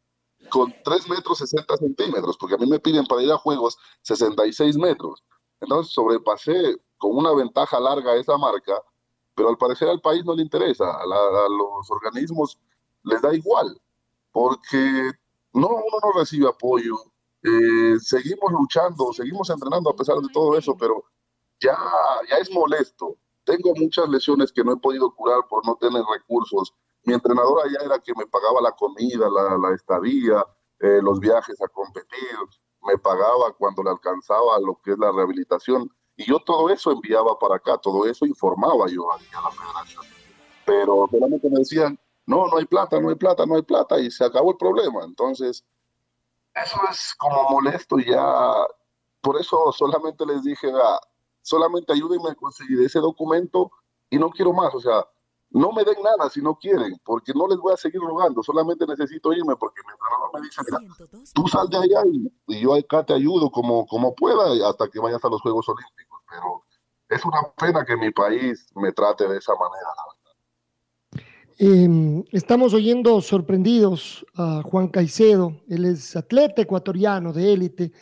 con 0.50 0.74
3 0.84 1.08
metros 1.08 1.38
60 1.38 1.76
centímetros, 1.76 2.36
porque 2.36 2.54
a 2.54 2.58
mí 2.58 2.66
me 2.66 2.80
piden 2.80 3.06
para 3.06 3.22
ir 3.22 3.30
a 3.30 3.38
juegos 3.38 3.78
66 4.02 4.76
metros. 4.76 5.24
Entonces 5.60 5.92
sobrepasé 5.92 6.76
con 6.98 7.16
una 7.16 7.32
ventaja 7.32 7.78
larga 7.78 8.16
esa 8.16 8.36
marca, 8.36 8.74
pero 9.34 9.48
al 9.48 9.56
parecer 9.56 9.88
al 9.88 10.00
país 10.00 10.24
no 10.24 10.34
le 10.34 10.42
interesa, 10.42 10.84
a, 10.84 11.06
los 11.06 11.90
organismos 11.90 12.58
les 13.04 13.22
da 13.22 13.34
igual, 13.34 13.80
porque 14.30 15.12
no, 15.52 15.68
uno 15.68 15.98
no 16.02 16.18
recibe 16.18 16.48
apoyo, 16.48 16.96
eh, 17.42 17.96
seguimos 18.00 18.52
luchando, 18.52 19.12
seguimos 19.12 19.50
entrenando 19.50 19.90
a 19.90 19.96
pesar 19.96 20.16
de 20.18 20.28
todo 20.32 20.56
eso, 20.56 20.76
pero 20.76 21.04
ya, 21.60 21.76
ya 22.28 22.36
es 22.36 22.50
molesto. 22.50 23.16
Tengo 23.44 23.74
muchas 23.74 24.08
lesiones 24.08 24.52
que 24.52 24.62
no 24.62 24.72
he 24.72 24.76
podido 24.76 25.12
curar 25.14 25.40
por 25.48 25.66
no 25.66 25.76
tener 25.76 26.02
recursos 26.04 26.72
mi 27.04 27.14
entrenador 27.14 27.64
allá 27.64 27.78
era 27.84 27.98
que 27.98 28.12
me 28.14 28.26
pagaba 28.26 28.60
la 28.60 28.72
comida, 28.72 29.28
la, 29.28 29.74
estadía, 29.74 30.44
eh, 30.80 31.00
los 31.02 31.18
viajes 31.20 31.60
a 31.60 31.68
competir, 31.68 32.38
me 32.82 32.96
pagaba 32.98 33.52
cuando 33.52 33.82
le 33.82 33.90
alcanzaba 33.90 34.58
lo 34.60 34.80
que 34.82 34.92
es 34.92 34.98
la 34.98 35.12
rehabilitación. 35.12 35.90
Y 36.16 36.24
yo 36.24 36.38
todo 36.40 36.70
eso 36.70 36.92
enviaba 36.92 37.38
para 37.38 37.56
acá, 37.56 37.78
todo 37.78 38.06
eso 38.06 38.26
informaba 38.26 38.86
yo 38.88 39.10
a 39.10 39.16
la 39.16 39.50
federación. 39.50 40.04
Pero 40.64 41.08
solamente 41.10 41.48
me 41.48 41.58
decían, 41.60 41.98
no, 42.26 42.46
no 42.46 42.58
hay 42.58 42.66
plata, 42.66 43.00
no 43.00 43.08
hay 43.08 43.16
plata, 43.16 43.46
no 43.46 43.56
hay 43.56 43.62
plata, 43.62 43.98
y 43.98 44.10
se 44.10 44.24
acabó 44.24 44.52
el 44.52 44.56
problema. 44.56 45.04
Entonces, 45.04 45.64
eso 46.54 46.80
es 46.90 47.14
como 47.18 47.50
molesto 47.50 47.98
ya, 47.98 48.52
por 49.20 49.40
eso 49.40 49.72
solamente 49.72 50.26
les 50.26 50.42
dije, 50.42 50.70
ah, 50.74 51.00
solamente 51.40 51.92
ayúdenme 51.92 52.30
a 52.30 52.34
conseguir 52.34 52.80
ese 52.82 52.98
documento 52.98 53.70
y 54.10 54.18
no 54.18 54.30
quiero 54.30 54.52
más, 54.52 54.74
o 54.74 54.80
sea, 54.80 55.06
no 55.52 55.72
me 55.72 55.84
den 55.84 56.02
nada 56.02 56.30
si 56.30 56.40
no 56.40 56.56
quieren, 56.56 56.98
porque 57.04 57.32
no 57.34 57.46
les 57.46 57.58
voy 57.58 57.72
a 57.72 57.76
seguir 57.76 58.00
rogando, 58.00 58.42
solamente 58.42 58.86
necesito 58.86 59.32
irme 59.32 59.54
porque 59.56 59.80
mi 59.86 59.92
entrenador 59.92 60.30
me 60.34 60.40
dice, 60.40 60.62
mira, 60.66 61.32
tú 61.34 61.48
sal 61.48 61.68
de 61.68 61.78
allá 61.78 62.02
y, 62.06 62.60
yo 62.60 62.74
acá 62.74 63.04
te 63.04 63.14
ayudo 63.14 63.50
como, 63.50 63.86
como 63.86 64.14
pueda 64.14 64.68
hasta 64.68 64.88
que 64.88 65.00
vayas 65.00 65.24
a 65.24 65.28
los 65.28 65.40
Juegos 65.42 65.68
Olímpicos, 65.68 66.20
pero 66.28 66.64
es 67.08 67.24
una 67.24 67.40
pena 67.56 67.84
que 67.84 67.96
mi 67.96 68.10
país 68.10 68.66
me 68.74 68.92
trate 68.92 69.28
de 69.28 69.38
esa 69.38 69.52
manera. 69.54 69.88
Eh, 71.58 72.24
estamos 72.32 72.74
oyendo 72.74 73.20
sorprendidos 73.20 74.26
a 74.34 74.62
Juan 74.64 74.88
Caicedo, 74.88 75.60
él 75.68 75.84
es 75.84 76.16
atleta 76.16 76.62
ecuatoriano 76.62 77.32
de 77.32 77.52
élite, 77.52 77.92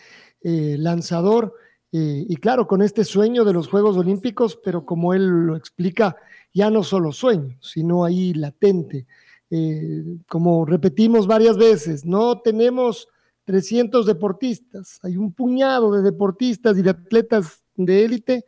eh, 0.43 0.77
lanzador, 0.79 1.55
eh, 1.93 2.25
y 2.29 2.37
claro, 2.37 2.69
con 2.69 2.83
este 2.83 3.05
sueño 3.05 3.45
de 3.45 3.53
los 3.53 3.69
Juegos 3.69 3.97
Olímpicos, 3.97 4.57
pero 4.65 4.87
como 4.87 5.13
él 5.13 5.27
lo 5.47 5.57
explica, 5.57 6.17
ya 6.53 6.71
no 6.71 6.83
solo 6.83 7.13
sueño, 7.13 7.57
sino 7.61 8.05
ahí 8.05 8.35
latente. 8.35 9.07
Eh, 9.51 10.05
como 10.29 10.65
repetimos 10.65 11.27
varias 11.27 11.57
veces, 11.57 12.05
no 12.05 12.41
tenemos 12.41 13.09
300 13.45 14.07
deportistas, 14.07 15.01
hay 15.03 15.17
un 15.17 15.33
puñado 15.33 15.93
de 15.93 16.03
deportistas 16.03 16.79
y 16.79 16.83
de 16.83 16.91
atletas 16.91 17.65
de 17.75 18.05
élite 18.05 18.45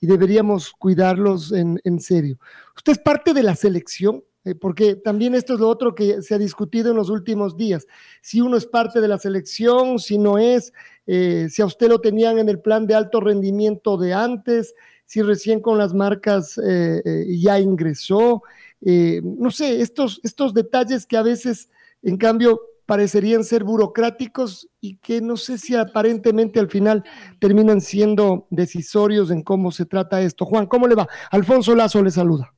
y 0.00 0.06
deberíamos 0.06 0.72
cuidarlos 0.72 1.52
en, 1.52 2.00
serio. 2.00 2.38
Usted 2.74 2.92
es 2.92 2.98
parte 2.98 3.34
de 3.34 3.42
la 3.42 3.54
selección, 3.54 4.24
eh, 4.44 4.54
porque 4.54 4.94
también 4.94 5.34
esto 5.34 5.54
es 5.54 5.60
lo 5.60 5.68
otro 5.68 5.94
que 5.94 6.22
se 6.22 6.34
ha 6.34 6.38
discutido 6.38 6.90
en 6.90 6.96
los 6.96 7.10
últimos 7.10 7.56
días. 7.56 7.86
Si 8.22 8.40
uno 8.40 8.56
es 8.56 8.66
parte 8.66 9.00
de 9.00 9.08
la 9.08 9.18
selección, 9.18 9.98
si 9.98 10.18
no 10.18 10.38
es, 10.38 10.72
eh, 11.06 11.48
si 11.50 11.62
a 11.62 11.66
usted 11.66 11.88
lo 11.88 12.00
tenían 12.00 12.38
en 12.38 12.48
el 12.48 12.60
plan 12.60 12.86
de 12.86 12.94
alto 12.94 13.20
rendimiento 13.20 13.96
de 13.96 14.14
antes, 14.14 14.74
si 15.06 15.22
recién 15.22 15.60
con 15.60 15.78
las 15.78 15.94
marcas 15.94 16.58
eh, 16.58 17.00
eh, 17.04 17.38
ya 17.38 17.60
ingresó, 17.60 18.42
eh, 18.84 19.22
no 19.24 19.50
sé, 19.50 19.80
estos, 19.80 20.20
estos 20.24 20.52
detalles 20.52 21.06
que 21.06 21.16
a 21.16 21.22
veces, 21.22 21.70
en 22.02 22.16
cambio, 22.16 22.60
parecerían 22.86 23.44
ser 23.44 23.64
burocráticos 23.64 24.68
y 24.80 24.96
que 24.98 25.20
no 25.20 25.36
sé 25.36 25.58
si 25.58 25.74
aparentemente 25.74 26.60
al 26.60 26.68
final 26.68 27.04
terminan 27.40 27.80
siendo 27.80 28.46
decisorios 28.50 29.30
en 29.30 29.42
cómo 29.42 29.72
se 29.72 29.86
trata 29.86 30.20
esto. 30.20 30.44
Juan, 30.44 30.66
¿cómo 30.66 30.86
le 30.86 30.94
va? 30.94 31.08
Alfonso 31.30 31.74
Lazo 31.74 32.02
le 32.02 32.10
saluda. 32.10 32.52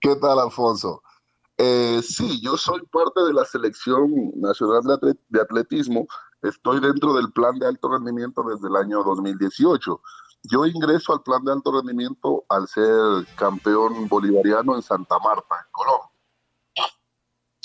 ¿Qué 0.00 0.14
tal, 0.16 0.38
Alfonso? 0.38 1.02
sí, 2.02 2.40
yo 2.42 2.56
soy 2.56 2.80
parte 2.90 3.20
de 3.22 3.34
la 3.34 3.44
selección 3.44 4.32
nacional 4.36 4.98
de 5.28 5.40
atletismo. 5.42 6.06
Estoy 6.40 6.80
dentro 6.80 7.12
del 7.12 7.30
plan 7.32 7.58
de 7.58 7.66
alto 7.66 7.90
rendimiento 7.90 8.42
desde 8.42 8.68
el 8.68 8.76
año 8.76 9.04
2018. 9.04 10.00
Yo 10.42 10.64
ingreso 10.64 11.12
al 11.12 11.22
plan 11.22 11.44
de 11.44 11.52
alto 11.52 11.72
rendimiento 11.72 12.44
al 12.48 12.66
ser 12.66 13.26
campeón 13.36 14.08
bolivariano 14.08 14.74
en 14.74 14.82
Santa 14.82 15.18
Marta, 15.18 15.54
en 15.54 15.72
Colombia. 15.72 16.10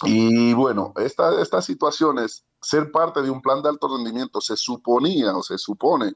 Y 0.03 0.53
bueno, 0.53 0.93
esta, 0.97 1.41
estas 1.41 1.65
situaciones, 1.65 2.45
ser 2.61 2.91
parte 2.91 3.21
de 3.21 3.29
un 3.29 3.41
plan 3.41 3.61
de 3.61 3.69
alto 3.69 3.87
rendimiento, 3.87 4.41
se 4.41 4.57
suponía 4.57 5.35
o 5.35 5.41
se 5.41 5.57
supone 5.57 6.15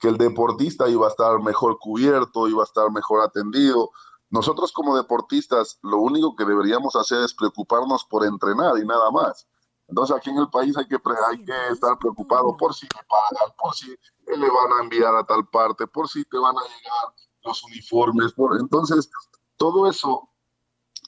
que 0.00 0.08
el 0.08 0.18
deportista 0.18 0.88
iba 0.88 1.06
a 1.06 1.10
estar 1.10 1.40
mejor 1.40 1.78
cubierto, 1.78 2.48
iba 2.48 2.62
a 2.62 2.64
estar 2.64 2.90
mejor 2.90 3.20
atendido. 3.20 3.90
Nosotros 4.30 4.72
como 4.72 4.96
deportistas, 4.96 5.78
lo 5.82 5.98
único 5.98 6.34
que 6.34 6.44
deberíamos 6.44 6.96
hacer 6.96 7.22
es 7.22 7.34
preocuparnos 7.34 8.04
por 8.04 8.24
entrenar 8.24 8.78
y 8.78 8.86
nada 8.86 9.10
más. 9.10 9.46
Entonces 9.90 10.16
aquí 10.16 10.30
en 10.30 10.38
el 10.38 10.48
país 10.48 10.76
hay 10.76 10.86
que, 10.86 10.98
hay 11.28 11.44
que 11.44 11.68
estar 11.72 11.98
preocupado 11.98 12.56
por 12.56 12.72
si 12.72 12.86
le 12.86 13.02
pagan, 13.08 13.54
por 13.58 13.74
si 13.74 13.88
le 14.26 14.48
van 14.48 14.78
a 14.78 14.82
enviar 14.84 15.14
a 15.16 15.24
tal 15.24 15.46
parte, 15.48 15.86
por 15.88 16.08
si 16.08 16.24
te 16.24 16.38
van 16.38 16.56
a 16.56 16.62
llegar 16.62 17.14
los 17.42 17.64
uniformes. 17.64 18.32
Por... 18.32 18.58
Entonces, 18.60 19.10
todo 19.56 19.90
eso, 19.90 20.30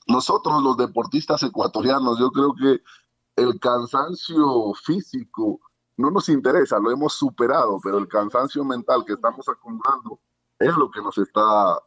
nosotros 0.09 0.63
los 0.63 0.77
deportistas 0.77 1.45
ecuatorianos, 1.45 2.19
yo 2.19 2.33
creo 2.33 2.55
que 2.55 2.83
el 3.37 3.61
cansancio 3.61 4.75
físico 4.75 5.61
no 5.97 6.11
nos 6.11 6.29
interesa, 6.29 6.81
lo 6.81 6.91
hemos 6.91 7.13
superado, 7.13 7.79
pero 7.85 7.99
el 7.99 8.09
cansancio 8.09 8.65
mental 8.65 9.05
que 9.05 9.13
estamos 9.13 9.49
acumulando 9.49 10.19
es 10.59 10.77
lo 10.77 10.91
que 10.91 11.01
nos 11.01 11.17
está 11.19 11.79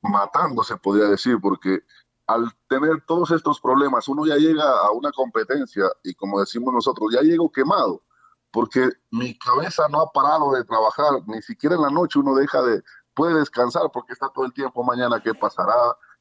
matando, 0.00 0.62
se 0.62 0.78
podría 0.78 1.08
decir, 1.08 1.38
porque 1.42 1.82
al 2.28 2.52
tener 2.68 3.02
todos 3.06 3.30
estos 3.30 3.58
problemas, 3.60 4.06
uno 4.06 4.26
ya 4.26 4.36
llega 4.36 4.64
a 4.64 4.92
una 4.92 5.10
competencia 5.10 5.84
y 6.04 6.14
como 6.14 6.38
decimos 6.40 6.72
nosotros, 6.74 7.12
ya 7.12 7.22
llego 7.22 7.50
quemado, 7.50 8.02
porque 8.50 8.90
mi 9.10 9.36
cabeza 9.38 9.88
no 9.88 10.02
ha 10.02 10.12
parado 10.12 10.52
de 10.52 10.62
trabajar, 10.64 11.22
ni 11.26 11.40
siquiera 11.40 11.74
en 11.76 11.82
la 11.82 11.90
noche 11.90 12.18
uno 12.18 12.34
deja 12.34 12.60
de, 12.62 12.82
puede 13.14 13.38
descansar 13.38 13.90
porque 13.92 14.12
está 14.12 14.28
todo 14.28 14.44
el 14.44 14.52
tiempo 14.52 14.84
mañana, 14.84 15.20
¿qué 15.22 15.34
pasará? 15.34 15.74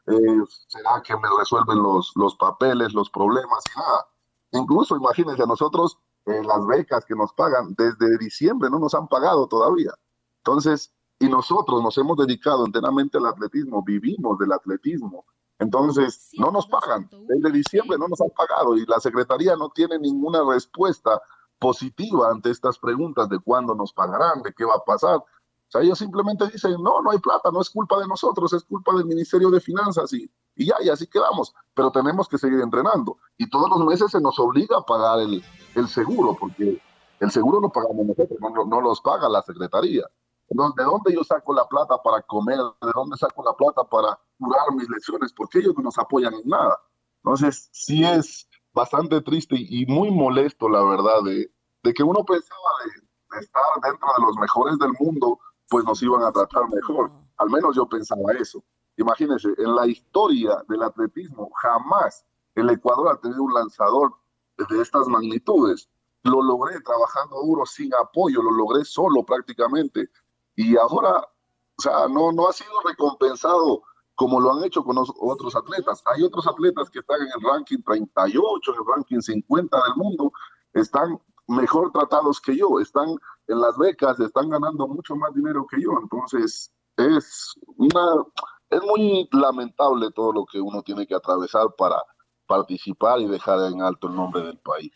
Eh, 0.08 0.42
¿Será 0.68 1.02
que 1.04 1.14
me 1.18 1.28
resuelven 1.38 1.84
los, 1.84 2.14
los 2.16 2.36
papeles, 2.38 2.94
los 2.94 3.10
problemas? 3.10 3.62
Y 3.76 3.80
nada. 3.80 4.08
Incluso 4.54 4.96
imagínense, 4.96 5.46
nosotros 5.46 6.00
eh, 6.26 6.42
las 6.42 6.66
becas 6.66 7.04
que 7.04 7.16
nos 7.16 7.34
pagan 7.34 7.76
desde 7.78 8.18
diciembre 8.18 8.70
no 8.70 8.80
nos 8.80 8.94
han 8.96 9.10
pagado 9.10 9.46
todavía. 9.48 9.92
Entonces, 10.38 10.94
y 11.20 11.28
nosotros 11.28 11.84
nos 11.84 11.98
hemos 11.98 12.16
dedicado 12.16 12.66
enteramente 12.66 13.18
al 13.18 13.26
atletismo, 13.26 13.84
vivimos 13.84 14.38
del 14.40 14.54
atletismo. 14.54 15.26
Entonces, 15.60 16.30
no 16.38 16.52
nos 16.52 16.68
pagan. 16.68 17.10
Desde 17.28 17.52
diciembre 17.52 17.98
no 17.98 18.08
nos 18.08 18.22
han 18.22 18.30
pagado 18.30 18.76
y 18.76 18.86
la 18.86 19.00
Secretaría 19.00 19.56
no 19.56 19.70
tiene 19.70 19.98
ninguna 19.98 20.44
respuesta 20.48 21.22
positiva 21.60 22.30
ante 22.30 22.52
estas 22.52 22.78
preguntas 22.78 23.28
de 23.30 23.40
cuándo 23.40 23.74
nos 23.74 23.92
pagarán, 23.92 24.44
de 24.44 24.54
qué 24.54 24.66
va 24.66 24.76
a 24.76 24.86
pasar. 24.86 25.18
O 25.18 25.70
sea, 25.70 25.82
ellos 25.82 25.98
simplemente 25.98 26.48
dicen, 26.48 26.82
no, 26.82 27.02
no 27.02 27.12
hay 27.12 27.18
plata, 27.18 27.50
no 27.52 27.60
es 27.60 27.70
culpa 27.70 28.00
de 28.00 28.08
nosotros, 28.08 28.54
es 28.54 28.64
culpa 28.64 28.94
del 28.96 29.06
Ministerio 29.06 29.50
de 29.50 29.60
Finanzas 29.60 30.14
y, 30.14 30.32
y 30.56 30.68
ya, 30.68 30.76
y 30.82 30.90
así 30.90 31.08
quedamos. 31.08 31.54
Pero 31.74 31.92
tenemos 31.92 32.28
que 32.28 32.38
seguir 32.38 32.62
entrenando. 32.62 33.18
Y 33.38 33.50
todos 33.50 33.70
los 33.70 33.84
meses 33.86 34.12
se 34.12 34.22
nos 34.22 34.40
obliga 34.40 34.78
a 34.78 34.86
pagar 34.86 35.20
el, 35.20 35.44
el 35.76 35.88
seguro, 35.88 36.38
porque 36.40 36.82
el 37.20 37.32
seguro 37.32 37.60
lo 37.60 37.70
pagamos 37.70 38.06
nosotros, 38.06 38.40
no, 38.40 38.66
no 38.66 38.82
los 38.82 39.02
paga 39.02 39.28
la 39.28 39.42
Secretaría. 39.42 40.04
Entonces, 40.50 40.76
¿de 40.78 40.84
dónde 40.84 41.14
yo 41.14 41.24
saco 41.24 41.54
la 41.54 41.68
plata 41.68 42.02
para 42.02 42.22
comer? 42.22 42.58
¿De 42.58 42.92
dónde 42.96 43.18
saco 43.18 43.44
la 43.44 43.54
plata 43.54 43.84
para 43.84 44.18
curar 44.38 44.74
mis 44.74 44.90
lesiones? 44.90 45.34
Porque 45.34 45.60
ellos 45.60 45.74
no 45.78 45.84
nos 45.84 45.98
apoyan 45.98 46.34
en 46.34 46.48
nada. 46.48 46.78
Entonces, 47.24 47.70
sí 47.72 48.04
es 48.04 48.48
bastante 48.74 49.22
triste 49.22 49.56
y, 49.58 49.86
muy 49.86 50.12
molesto, 50.12 50.70
la 50.70 50.84
verdad, 50.84 51.24
de, 51.26 51.52
de 51.84 51.94
que 51.94 52.04
uno 52.04 52.24
pensaba 52.24 52.70
de, 52.86 53.40
estar 53.40 53.64
dentro 53.84 54.08
de 54.18 54.26
los 54.26 54.38
mejores 54.38 54.78
del 54.80 54.94
mundo, 55.00 55.40
pues 55.70 55.84
nos 55.86 56.02
iban 56.02 56.24
a 56.24 56.32
tratar 56.32 56.70
mejor. 56.70 57.12
Al 57.38 57.50
menos 57.50 57.76
yo 57.76 57.88
pensaba 57.88 58.32
eso. 58.40 58.64
Imagínense, 58.98 59.50
en 59.58 59.76
la 59.76 59.86
historia 59.86 60.64
del 60.70 60.84
atletismo, 60.84 61.50
jamás 61.62 62.26
el 62.56 62.70
Ecuador 62.70 63.14
ha 63.14 63.22
tenido 63.22 63.44
un 63.44 63.54
lanzador 63.54 64.14
de 64.58 64.82
estas 64.82 65.08
magnitudes. 65.08 65.90
Lo 66.24 66.42
logré 66.42 66.80
trabajando 66.82 67.42
duro, 67.44 67.66
sin 67.66 67.94
apoyo, 67.94 68.42
lo 68.42 68.52
logré 68.52 68.84
solo 68.86 69.24
prácticamente 69.24 70.10
y 70.58 70.76
ahora, 70.76 71.20
o 71.20 71.82
sea, 71.82 72.08
no, 72.10 72.32
no 72.32 72.50
ha 72.50 72.54
sido 72.54 72.72
recompensado 72.84 73.84
como 74.18 74.42
lo 74.42 74.52
han 74.52 74.64
hecho 74.64 74.84
con 74.84 74.98
otros 74.98 75.56
atletas. 75.56 76.02
Hay 76.08 76.24
otros 76.24 76.48
atletas 76.48 76.90
que 76.90 77.00
están 77.00 77.22
en 77.22 77.28
el 77.28 77.50
ranking 77.50 77.84
38, 77.84 78.72
en 78.74 78.78
el 78.80 78.86
ranking 78.96 79.22
50 79.22 79.78
del 79.78 79.96
mundo, 79.96 80.32
están 80.74 81.20
mejor 81.48 81.92
tratados 81.92 82.42
que 82.42 82.58
yo, 82.58 82.80
están 82.80 83.10
en 83.48 83.62
las 83.62 83.78
becas, 83.78 84.20
están 84.20 84.50
ganando 84.50 84.88
mucho 84.88 85.16
más 85.16 85.32
dinero 85.36 85.68
que 85.70 85.80
yo. 85.80 85.92
Entonces, 86.02 86.74
es 86.98 87.54
una 87.78 88.26
es 88.72 88.82
muy 88.82 89.30
lamentable 89.32 90.12
todo 90.12 90.34
lo 90.34 90.46
que 90.46 90.60
uno 90.60 90.82
tiene 90.82 91.06
que 91.06 91.14
atravesar 91.14 91.68
para 91.78 92.02
participar 92.48 93.20
y 93.22 93.28
dejar 93.28 93.72
en 93.72 93.84
alto 93.84 94.08
el 94.08 94.16
nombre 94.16 94.42
del 94.42 94.58
país. 94.58 94.92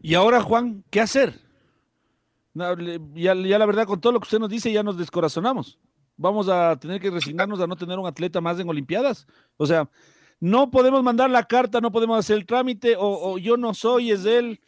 Y 0.00 0.14
ahora, 0.14 0.40
Juan, 0.40 0.82
¿qué 0.90 1.02
hacer? 1.02 1.47
Ya, 2.54 3.34
la 3.34 3.66
verdad, 3.66 3.86
con 3.86 4.00
todo 4.00 4.12
lo 4.12 4.20
que 4.20 4.26
usted 4.26 4.38
nos 4.38 4.48
dice, 4.48 4.72
ya 4.72 4.82
nos 4.82 4.96
descorazonamos. 4.96 5.78
Vamos 6.16 6.48
a 6.48 6.76
tener 6.78 7.00
que 7.00 7.10
resignarnos 7.10 7.60
a 7.60 7.66
no 7.66 7.76
tener 7.76 7.98
un 7.98 8.06
atleta 8.06 8.40
más 8.40 8.58
en 8.58 8.68
Olimpiadas. 8.68 9.26
O 9.56 9.66
sea, 9.66 9.88
no 10.40 10.70
podemos 10.70 11.02
mandar 11.02 11.30
la 11.30 11.44
carta, 11.44 11.80
no 11.80 11.92
podemos 11.92 12.18
hacer 12.18 12.36
el 12.36 12.46
trámite, 12.46 12.96
o, 12.98 13.38
yo 13.38 13.56
no 13.56 13.74
soy, 13.74 14.10
es 14.10 14.24
él. 14.24 14.60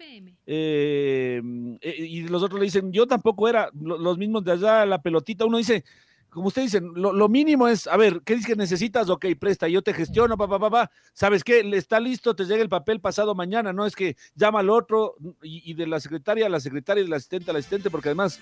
Eh, 0.46 1.40
eh, 1.80 1.96
y 1.98 2.22
los 2.28 2.42
otros 2.42 2.60
le 2.60 2.66
dicen, 2.66 2.92
yo 2.92 3.06
tampoco 3.06 3.48
era, 3.48 3.70
los 3.80 4.18
mismos 4.18 4.44
de 4.44 4.52
allá, 4.52 4.86
la 4.86 5.02
pelotita. 5.02 5.44
Uno 5.44 5.58
dice, 5.58 5.84
como 6.30 6.48
usted 6.48 6.62
dice, 6.62 6.80
lo, 6.80 7.28
mínimo 7.28 7.68
es, 7.68 7.86
a 7.86 7.96
ver, 7.96 8.22
¿qué 8.24 8.34
dices 8.34 8.46
que 8.46 8.56
necesitas? 8.56 9.10
Ok, 9.10 9.26
presta, 9.38 9.68
yo 9.68 9.82
te 9.82 9.92
gestiono, 9.92 10.36
papá, 10.36 10.58
papá, 10.58 10.90
¿sabes 11.12 11.42
qué? 11.42 11.60
Está 11.74 11.98
listo, 12.00 12.34
te 12.34 12.44
llega 12.44 12.62
el 12.62 12.68
papel 12.68 13.00
pasado 13.00 13.34
mañana, 13.34 13.72
no 13.72 13.84
es 13.84 13.96
que 13.96 14.16
llama 14.34 14.60
al 14.60 14.70
otro 14.70 15.16
y, 15.42 15.74
de 15.74 15.86
la 15.86 16.00
secretaria 16.00 16.46
a 16.46 16.48
la 16.48 16.60
secretaria 16.60 17.02
y 17.02 17.04
del 17.04 17.14
asistente 17.14 17.50
al 17.50 17.56
asistente, 17.56 17.90
porque 17.90 18.08
además, 18.08 18.40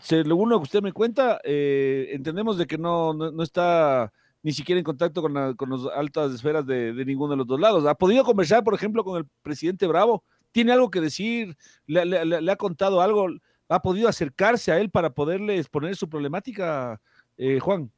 según 0.00 0.48
lo 0.48 0.58
que 0.58 0.64
usted 0.64 0.82
me 0.82 0.92
cuenta, 0.92 1.40
eh, 1.44 2.10
entendemos 2.12 2.56
de 2.56 2.66
que 2.66 2.78
no, 2.78 3.12
no, 3.12 3.42
está 3.42 4.12
ni 4.42 4.52
siquiera 4.52 4.78
en 4.78 4.84
contacto 4.84 5.20
con, 5.20 5.34
las 5.34 5.56
altas 5.96 6.32
esferas 6.32 6.64
de, 6.64 6.92
ninguno 7.04 7.32
de 7.32 7.38
los 7.38 7.46
dos 7.46 7.58
lados. 7.58 7.84
¿Ha 7.84 7.96
podido 7.96 8.24
conversar, 8.24 8.62
por 8.62 8.74
ejemplo, 8.74 9.02
con 9.02 9.18
el 9.18 9.26
presidente 9.42 9.86
Bravo? 9.88 10.22
¿Tiene 10.52 10.72
algo 10.72 10.90
que 10.90 11.00
decir? 11.00 11.56
le 11.86 12.50
ha 12.52 12.56
contado 12.56 13.02
algo? 13.02 13.28
Ha 13.68 13.80
podido 13.80 14.08
acercarse 14.08 14.72
a 14.72 14.78
él 14.78 14.90
para 14.90 15.14
poderle 15.14 15.58
exponer 15.58 15.96
su 15.96 16.08
problemática, 16.08 17.00
eh, 17.36 17.60
Juan? 17.60 17.90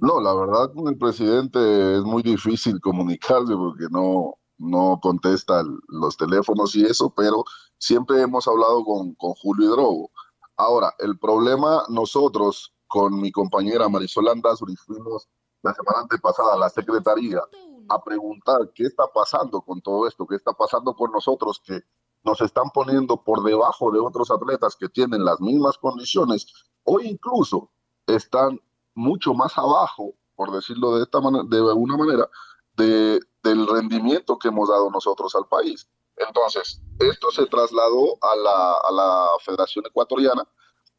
No, 0.00 0.20
la 0.20 0.34
verdad 0.34 0.72
con 0.74 0.88
el 0.88 0.96
presidente 0.96 1.96
es 1.96 2.02
muy 2.02 2.22
difícil 2.22 2.80
comunicarse 2.80 3.54
porque 3.54 3.86
no, 3.90 4.34
no 4.58 4.98
contesta 5.02 5.62
los 5.88 6.16
teléfonos 6.16 6.74
y 6.74 6.84
eso, 6.84 7.12
pero 7.14 7.44
siempre 7.78 8.20
hemos 8.22 8.48
hablado 8.48 8.82
con, 8.84 9.14
con 9.14 9.34
Julio 9.34 9.66
Hidrobo. 9.66 10.10
Ahora, 10.56 10.92
el 10.98 11.18
problema 11.18 11.82
nosotros 11.88 12.74
con 12.86 13.20
mi 13.20 13.30
compañera 13.30 13.88
Marisol 13.88 14.28
Andazuri 14.28 14.76
fuimos 14.76 15.28
la 15.62 15.74
semana 15.74 16.00
antepasada 16.00 16.54
a 16.54 16.58
la 16.58 16.68
Secretaría 16.68 17.40
a 17.88 18.02
preguntar 18.02 18.70
qué 18.74 18.84
está 18.84 19.04
pasando 19.14 19.60
con 19.60 19.80
todo 19.80 20.06
esto, 20.06 20.26
qué 20.26 20.36
está 20.36 20.52
pasando 20.52 20.94
con 20.94 21.10
nosotros, 21.12 21.60
que 21.64 21.80
nos 22.24 22.40
están 22.40 22.70
poniendo 22.70 23.22
por 23.22 23.42
debajo 23.42 23.90
de 23.90 23.98
otros 23.98 24.30
atletas 24.30 24.76
que 24.76 24.88
tienen 24.88 25.24
las 25.24 25.40
mismas 25.40 25.78
condiciones 25.78 26.46
o 26.84 27.00
incluso 27.00 27.70
están 28.06 28.60
mucho 28.94 29.34
más 29.34 29.56
abajo, 29.56 30.14
por 30.34 30.52
decirlo 30.52 30.96
de, 30.96 31.04
esta 31.04 31.20
manera, 31.20 31.44
de 31.48 31.56
alguna 31.58 31.96
manera, 31.96 32.28
de, 32.76 33.20
del 33.42 33.66
rendimiento 33.66 34.38
que 34.38 34.48
hemos 34.48 34.68
dado 34.68 34.90
nosotros 34.90 35.34
al 35.34 35.46
país. 35.46 35.88
Entonces, 36.16 36.80
esto 36.98 37.30
se 37.30 37.46
trasladó 37.46 38.18
a 38.20 38.36
la, 38.36 38.72
a 38.84 38.92
la 38.92 39.28
Federación 39.44 39.86
Ecuatoriana 39.86 40.46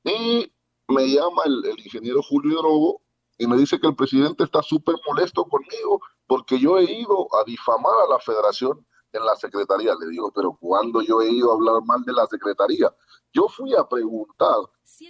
y 0.03 0.51
me 0.87 1.07
llama 1.07 1.43
el, 1.45 1.65
el 1.65 1.79
ingeniero 1.79 2.21
Julio 2.21 2.57
Drogo 2.57 3.01
y 3.37 3.47
me 3.47 3.57
dice 3.57 3.79
que 3.79 3.87
el 3.87 3.95
presidente 3.95 4.43
está 4.43 4.61
súper 4.61 4.95
molesto 5.07 5.45
conmigo 5.45 6.01
porque 6.27 6.59
yo 6.59 6.77
he 6.77 6.91
ido 6.91 7.27
a 7.35 7.43
difamar 7.45 7.93
a 8.05 8.11
la 8.11 8.19
federación 8.19 8.85
en 9.13 9.25
la 9.25 9.35
secretaría. 9.35 9.93
Le 9.99 10.07
digo, 10.07 10.31
pero 10.33 10.57
cuando 10.59 11.01
yo 11.01 11.21
he 11.21 11.29
ido 11.29 11.51
a 11.51 11.55
hablar 11.55 11.83
mal 11.85 12.03
de 12.03 12.13
la 12.13 12.27
secretaría? 12.27 12.93
Yo 13.31 13.47
fui 13.47 13.73
a 13.75 13.87
preguntar 13.87 14.57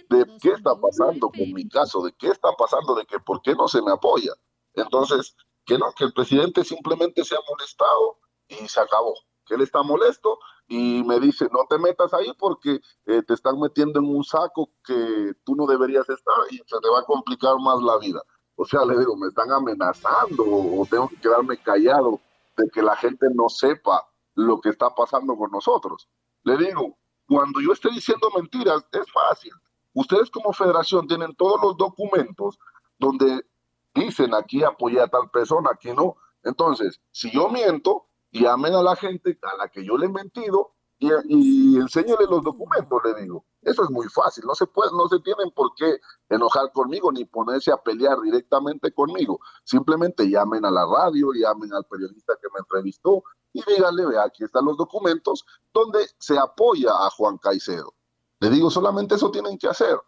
de 0.08 0.24
qué 0.40 0.50
está 0.50 0.78
pasando 0.80 1.28
con 1.30 1.52
mi 1.52 1.68
caso, 1.68 2.02
de 2.02 2.12
qué 2.12 2.28
está 2.28 2.50
pasando, 2.56 2.94
de 2.94 3.04
que 3.04 3.18
por 3.18 3.42
qué 3.42 3.54
no 3.54 3.68
se 3.68 3.82
me 3.82 3.92
apoya. 3.92 4.32
Entonces, 4.74 5.36
que 5.64 5.78
no, 5.78 5.92
que 5.96 6.04
el 6.04 6.12
presidente 6.12 6.64
simplemente 6.64 7.24
se 7.24 7.34
ha 7.34 7.40
molestado 7.48 8.18
y 8.48 8.68
se 8.68 8.80
acabó. 8.80 9.14
Que 9.46 9.54
él 9.54 9.62
está 9.62 9.82
molesto 9.82 10.38
y 10.68 11.02
me 11.04 11.20
dice, 11.20 11.48
no 11.52 11.66
te 11.68 11.78
metas 11.78 12.14
ahí 12.14 12.32
porque 12.38 12.80
eh, 13.06 13.22
te 13.26 13.34
están 13.34 13.60
metiendo 13.60 14.00
en 14.00 14.06
un 14.06 14.24
saco 14.24 14.70
que 14.82 15.32
tú 15.44 15.54
no 15.54 15.66
deberías 15.66 16.08
estar 16.08 16.34
y 16.50 16.56
se 16.56 16.80
te 16.80 16.88
va 16.88 17.00
a 17.00 17.04
complicar 17.04 17.56
más 17.60 17.82
la 17.82 17.98
vida. 17.98 18.22
O 18.56 18.64
sea, 18.64 18.84
le 18.84 18.98
digo, 18.98 19.16
me 19.16 19.28
están 19.28 19.50
amenazando 19.50 20.44
o 20.44 20.86
tengo 20.88 21.08
que 21.08 21.16
quedarme 21.16 21.58
callado 21.58 22.20
de 22.56 22.68
que 22.70 22.82
la 22.82 22.96
gente 22.96 23.26
no 23.34 23.48
sepa 23.48 24.06
lo 24.34 24.60
que 24.60 24.70
está 24.70 24.94
pasando 24.94 25.36
con 25.36 25.50
nosotros. 25.50 26.08
Le 26.42 26.56
digo, 26.56 26.98
cuando 27.26 27.60
yo 27.60 27.72
esté 27.72 27.90
diciendo 27.90 28.28
mentiras, 28.36 28.84
es 28.92 29.10
fácil. 29.12 29.52
Ustedes 29.94 30.30
como 30.30 30.52
federación 30.52 31.06
tienen 31.06 31.34
todos 31.36 31.60
los 31.62 31.76
documentos 31.76 32.58
donde 32.98 33.46
dicen 33.94 34.34
aquí 34.34 34.62
apoyé 34.64 35.00
a 35.00 35.06
tal 35.08 35.30
persona, 35.30 35.70
aquí 35.72 35.92
no. 35.92 36.16
Entonces, 36.42 37.00
si 37.10 37.30
yo 37.30 37.48
miento, 37.48 38.06
llamen 38.30 38.74
a 38.74 38.82
la 38.82 38.96
gente 38.96 39.38
a 39.42 39.56
la 39.56 39.68
que 39.68 39.84
yo 39.84 39.96
le 39.96 40.06
he 40.06 40.08
mentido 40.08 40.72
y, 40.98 41.08
y 41.28 41.76
los 41.76 42.42
documentos, 42.42 43.00
le 43.04 43.22
digo. 43.22 43.44
Eso 43.64 43.84
es 43.84 43.90
muy 43.90 44.06
fácil, 44.08 44.44
no 44.46 44.54
se 44.54 44.66
puede, 44.66 44.90
no 44.92 45.08
se 45.08 45.18
tienen 45.20 45.50
por 45.50 45.74
qué 45.74 45.98
enojar 46.28 46.70
conmigo 46.72 47.10
ni 47.10 47.24
ponerse 47.24 47.72
a 47.72 47.76
pelear 47.76 48.20
directamente 48.20 48.92
conmigo. 48.92 49.40
Simplemente 49.64 50.28
llamen 50.28 50.64
a 50.64 50.70
la 50.70 50.86
radio, 50.86 51.32
llamen 51.32 51.72
al 51.72 51.84
periodista 51.84 52.34
que 52.40 52.48
me 52.52 52.60
entrevistó 52.60 53.24
y 53.52 53.62
díganle, 53.66 54.06
vea, 54.06 54.24
aquí 54.24 54.44
están 54.44 54.64
los 54.64 54.76
documentos 54.76 55.46
donde 55.72 56.06
se 56.18 56.38
apoya 56.38 56.90
a 56.90 57.10
Juan 57.10 57.38
Caicedo. 57.38 57.94
Le 58.40 58.50
digo, 58.50 58.70
solamente 58.70 59.14
eso 59.14 59.30
tienen 59.30 59.56
que 59.56 59.68
hacer. 59.68 59.98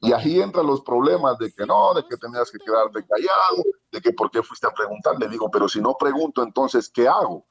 Y 0.00 0.12
ahí 0.12 0.40
entran 0.40 0.66
los 0.66 0.82
problemas 0.82 1.38
de 1.38 1.52
que 1.52 1.64
no, 1.64 1.94
de 1.94 2.06
que 2.06 2.16
tenías 2.16 2.50
que 2.50 2.58
quedarte 2.58 3.06
callado, 3.06 3.64
de 3.90 4.00
que 4.00 4.12
por 4.12 4.30
qué 4.30 4.42
fuiste 4.42 4.66
a 4.66 4.74
preguntar. 4.74 5.18
Le 5.18 5.28
digo, 5.28 5.50
pero 5.50 5.68
si 5.68 5.80
no 5.80 5.94
pregunto, 5.98 6.42
entonces, 6.42 6.90
¿qué 6.90 7.08
hago? 7.08 7.46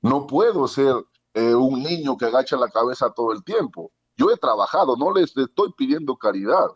No 0.00 0.26
puedo 0.26 0.66
ser 0.66 0.96
eh, 1.34 1.54
un 1.54 1.82
niño 1.82 2.16
que 2.16 2.26
agacha 2.26 2.56
la 2.56 2.68
cabeza 2.68 3.12
todo 3.12 3.32
el 3.32 3.44
tiempo. 3.44 3.92
Yo 4.16 4.30
he 4.30 4.36
trabajado, 4.36 4.96
no 4.96 5.12
les 5.12 5.36
estoy 5.36 5.72
pidiendo 5.76 6.16
caridad. 6.16 6.68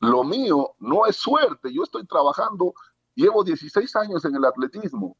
Lo 0.00 0.24
mío 0.24 0.74
no 0.78 1.06
es 1.06 1.16
suerte, 1.16 1.72
yo 1.72 1.82
estoy 1.82 2.06
trabajando, 2.06 2.72
llevo 3.14 3.42
16 3.44 3.96
años 3.96 4.24
en 4.24 4.36
el 4.36 4.44
atletismo 4.44 5.16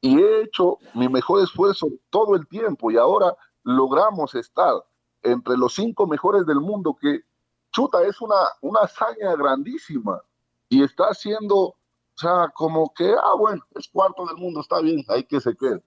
y 0.00 0.20
he 0.20 0.42
hecho 0.42 0.78
mi 0.94 1.08
mejor 1.08 1.42
esfuerzo 1.42 1.88
todo 2.10 2.34
el 2.34 2.46
tiempo 2.48 2.90
y 2.90 2.96
ahora 2.96 3.34
logramos 3.62 4.34
estar 4.34 4.74
entre 5.22 5.56
los 5.56 5.74
cinco 5.74 6.06
mejores 6.06 6.44
del 6.44 6.60
mundo, 6.60 6.96
que 7.00 7.20
chuta, 7.70 8.02
es 8.02 8.20
una, 8.20 8.36
una 8.60 8.80
hazaña 8.80 9.34
grandísima 9.36 10.20
y 10.68 10.82
está 10.82 11.04
haciendo, 11.04 11.56
o 11.56 11.76
sea, 12.16 12.48
como 12.54 12.92
que, 12.94 13.12
ah, 13.12 13.34
bueno, 13.38 13.62
es 13.74 13.88
cuarto 13.88 14.26
del 14.26 14.36
mundo, 14.36 14.60
está 14.60 14.80
bien, 14.80 15.04
hay 15.08 15.24
que 15.24 15.40
se 15.40 15.56
quede. 15.56 15.82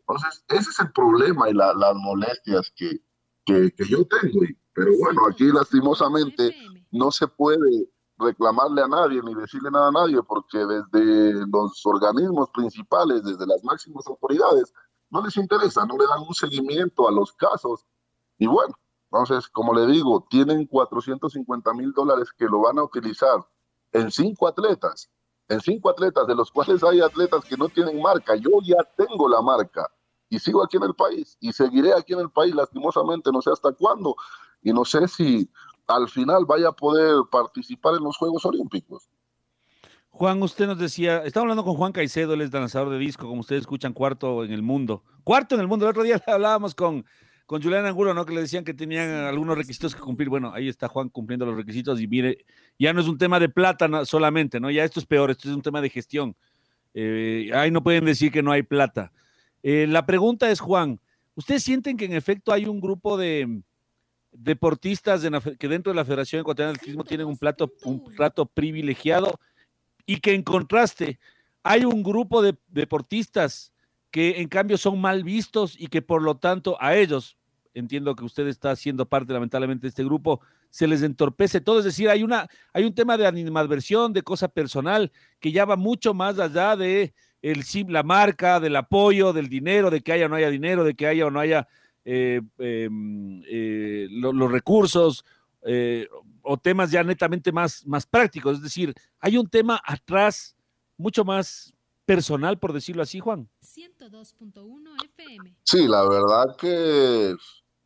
Entonces, 0.00 0.44
ese 0.48 0.70
es 0.70 0.80
el 0.80 0.92
problema 0.92 1.48
y 1.48 1.54
las 1.54 1.94
molestias 1.94 2.72
que, 2.74 3.00
que, 3.44 3.70
que 3.72 3.84
yo 3.86 4.04
tengo. 4.06 4.40
Pero 4.72 4.92
bueno, 4.98 5.22
aquí 5.28 5.44
lastimosamente 5.44 6.54
no 6.90 7.10
se 7.10 7.26
puede 7.26 7.88
reclamarle 8.20 8.82
a 8.82 8.88
nadie 8.88 9.20
ni 9.22 9.34
decirle 9.34 9.70
nada 9.70 9.88
a 9.88 9.92
nadie 9.92 10.22
porque 10.22 10.58
desde 10.58 11.46
los 11.46 11.84
organismos 11.84 12.50
principales, 12.50 13.24
desde 13.24 13.46
las 13.46 13.64
máximas 13.64 14.06
autoridades, 14.06 14.72
no 15.08 15.22
les 15.22 15.36
interesa, 15.36 15.84
no 15.86 15.96
le 15.96 16.06
dan 16.06 16.20
un 16.20 16.34
seguimiento 16.34 17.08
a 17.08 17.12
los 17.12 17.32
casos. 17.32 17.86
Y 18.38 18.46
bueno, 18.46 18.74
entonces, 19.10 19.48
como 19.48 19.74
le 19.74 19.86
digo, 19.86 20.26
tienen 20.30 20.66
450 20.66 21.74
mil 21.74 21.92
dólares 21.92 22.28
que 22.36 22.44
lo 22.44 22.60
van 22.60 22.78
a 22.78 22.84
utilizar 22.84 23.44
en 23.92 24.10
cinco 24.10 24.46
atletas, 24.46 25.10
en 25.48 25.60
cinco 25.60 25.90
atletas, 25.90 26.26
de 26.28 26.34
los 26.36 26.50
cuales 26.52 26.82
hay 26.84 27.00
atletas 27.00 27.44
que 27.44 27.56
no 27.56 27.68
tienen 27.68 28.00
marca. 28.00 28.36
Yo 28.36 28.50
ya 28.62 28.76
tengo 28.96 29.28
la 29.28 29.42
marca 29.42 29.90
y 30.30 30.38
sigo 30.38 30.64
aquí 30.64 30.78
en 30.78 30.84
el 30.84 30.94
país 30.94 31.36
y 31.40 31.52
seguiré 31.52 31.92
aquí 31.92 32.14
en 32.14 32.20
el 32.20 32.30
país, 32.30 32.54
lastimosamente, 32.54 33.30
no 33.32 33.42
sé 33.42 33.50
hasta 33.50 33.72
cuándo 33.72 34.16
y 34.62 34.72
no 34.72 34.84
sé 34.84 35.06
si 35.08 35.50
al 35.86 36.08
final 36.08 36.44
vaya 36.46 36.68
a 36.68 36.72
poder 36.72 37.16
participar 37.30 37.96
en 37.96 38.04
los 38.04 38.16
Juegos 38.16 38.44
Olímpicos. 38.46 39.10
Juan, 40.08 40.42
usted 40.42 40.66
nos 40.66 40.78
decía, 40.78 41.22
estamos 41.24 41.44
hablando 41.44 41.64
con 41.64 41.74
Juan 41.74 41.92
Caicedo, 41.92 42.34
él 42.34 42.42
es 42.42 42.50
danzador 42.50 42.90
de 42.90 42.98
disco, 42.98 43.26
como 43.26 43.40
ustedes 43.40 43.62
escuchan, 43.62 43.92
cuarto 43.92 44.44
en 44.44 44.52
el 44.52 44.62
mundo. 44.62 45.04
Cuarto 45.24 45.54
en 45.54 45.60
el 45.62 45.68
mundo. 45.68 45.84
El 45.84 45.90
otro 45.90 46.02
día 46.02 46.20
hablábamos 46.26 46.74
con, 46.74 47.04
con 47.46 47.62
Julián 47.62 47.86
Angulo, 47.86 48.12
¿no? 48.12 48.26
Que 48.26 48.34
le 48.34 48.42
decían 48.42 48.64
que 48.64 48.74
tenían 48.74 49.08
algunos 49.10 49.56
requisitos 49.56 49.94
que 49.94 50.00
cumplir. 50.00 50.28
Bueno, 50.28 50.52
ahí 50.52 50.68
está 50.68 50.88
Juan 50.88 51.08
cumpliendo 51.08 51.46
los 51.46 51.56
requisitos 51.56 52.00
y 52.00 52.06
mire, 52.06 52.44
ya 52.78 52.92
no 52.92 53.00
es 53.00 53.08
un 53.08 53.18
tema 53.18 53.40
de 53.40 53.48
plata 53.48 54.04
solamente, 54.04 54.60
¿no? 54.60 54.70
Ya 54.70 54.84
esto 54.84 55.00
es 55.00 55.06
peor, 55.06 55.30
esto 55.30 55.48
es 55.48 55.54
un 55.54 55.62
tema 55.62 55.80
de 55.80 55.90
gestión. 55.90 56.36
Eh, 56.92 57.50
ahí 57.54 57.70
no 57.70 57.82
pueden 57.82 58.04
decir 58.04 58.32
que 58.32 58.42
no 58.42 58.52
hay 58.52 58.62
plata. 58.62 59.12
Eh, 59.62 59.86
la 59.88 60.06
pregunta 60.06 60.50
es, 60.50 60.60
Juan, 60.60 61.00
¿ustedes 61.34 61.62
sienten 61.62 61.96
que 61.96 62.06
en 62.06 62.12
efecto 62.12 62.52
hay 62.52 62.66
un 62.66 62.80
grupo 62.80 63.16
de, 63.16 63.62
deportistas 64.32 65.22
que 65.58 65.68
dentro 65.68 65.92
de 65.92 65.96
la 65.96 66.04
Federación 66.04 66.40
Ecuatoriana 66.40 66.72
de 66.72 66.78
Atletismo 66.78 67.04
tienen 67.04 67.26
un, 67.26 67.36
plato, 67.36 67.72
un 67.84 68.04
plato 68.14 68.46
privilegiado 68.46 69.38
y 70.06 70.18
que 70.18 70.34
en 70.34 70.42
contraste 70.42 71.18
hay 71.62 71.84
un 71.84 72.02
grupo 72.02 72.42
de 72.42 72.56
deportistas 72.68 73.72
que 74.10 74.40
en 74.40 74.48
cambio 74.48 74.78
son 74.78 75.00
mal 75.00 75.24
vistos 75.24 75.76
y 75.78 75.88
que 75.88 76.02
por 76.02 76.22
lo 76.22 76.36
tanto 76.36 76.76
a 76.80 76.96
ellos, 76.96 77.36
entiendo 77.74 78.14
que 78.16 78.24
usted 78.24 78.46
está 78.46 78.74
siendo 78.76 79.06
parte 79.06 79.32
lamentablemente 79.32 79.82
de 79.82 79.88
este 79.88 80.04
grupo, 80.04 80.40
se 80.70 80.86
les 80.86 81.02
entorpece 81.02 81.60
todo, 81.60 81.80
es 81.80 81.84
decir, 81.84 82.08
hay, 82.08 82.22
una, 82.22 82.48
hay 82.72 82.84
un 82.84 82.94
tema 82.94 83.16
de 83.16 83.26
animadversión, 83.26 84.12
de 84.12 84.22
cosa 84.22 84.48
personal, 84.48 85.12
que 85.40 85.52
ya 85.52 85.64
va 85.64 85.76
mucho 85.76 86.14
más 86.14 86.38
allá 86.38 86.76
de 86.76 87.12
el, 87.42 87.64
la 87.88 88.02
marca, 88.02 88.60
del 88.60 88.76
apoyo, 88.76 89.32
del 89.32 89.48
dinero, 89.48 89.90
de 89.90 90.00
que 90.00 90.12
haya 90.12 90.26
o 90.26 90.28
no 90.28 90.36
haya 90.36 90.50
dinero, 90.50 90.84
de 90.84 90.94
que 90.94 91.06
haya 91.06 91.26
o 91.26 91.30
no 91.30 91.40
haya 91.40 91.68
eh, 92.04 92.40
em, 92.58 93.42
eh, 93.46 94.08
los 94.10 94.50
recursos 94.50 95.24
eh, 95.62 96.08
o 96.42 96.56
temas 96.56 96.90
ya 96.90 97.02
netamente 97.02 97.52
más, 97.52 97.86
más 97.86 98.06
prácticos. 98.06 98.56
Es 98.56 98.62
decir, 98.62 98.94
hay 99.18 99.36
un 99.36 99.48
tema 99.48 99.80
atrás 99.84 100.56
mucho 100.96 101.24
más 101.24 101.74
personal, 102.04 102.58
por 102.58 102.72
decirlo 102.72 103.02
así, 103.02 103.20
Juan. 103.20 103.48
102.1 103.62 105.04
FM. 105.04 105.56
Sí, 105.62 105.86
la 105.86 106.08
verdad 106.08 106.56
que 106.56 107.34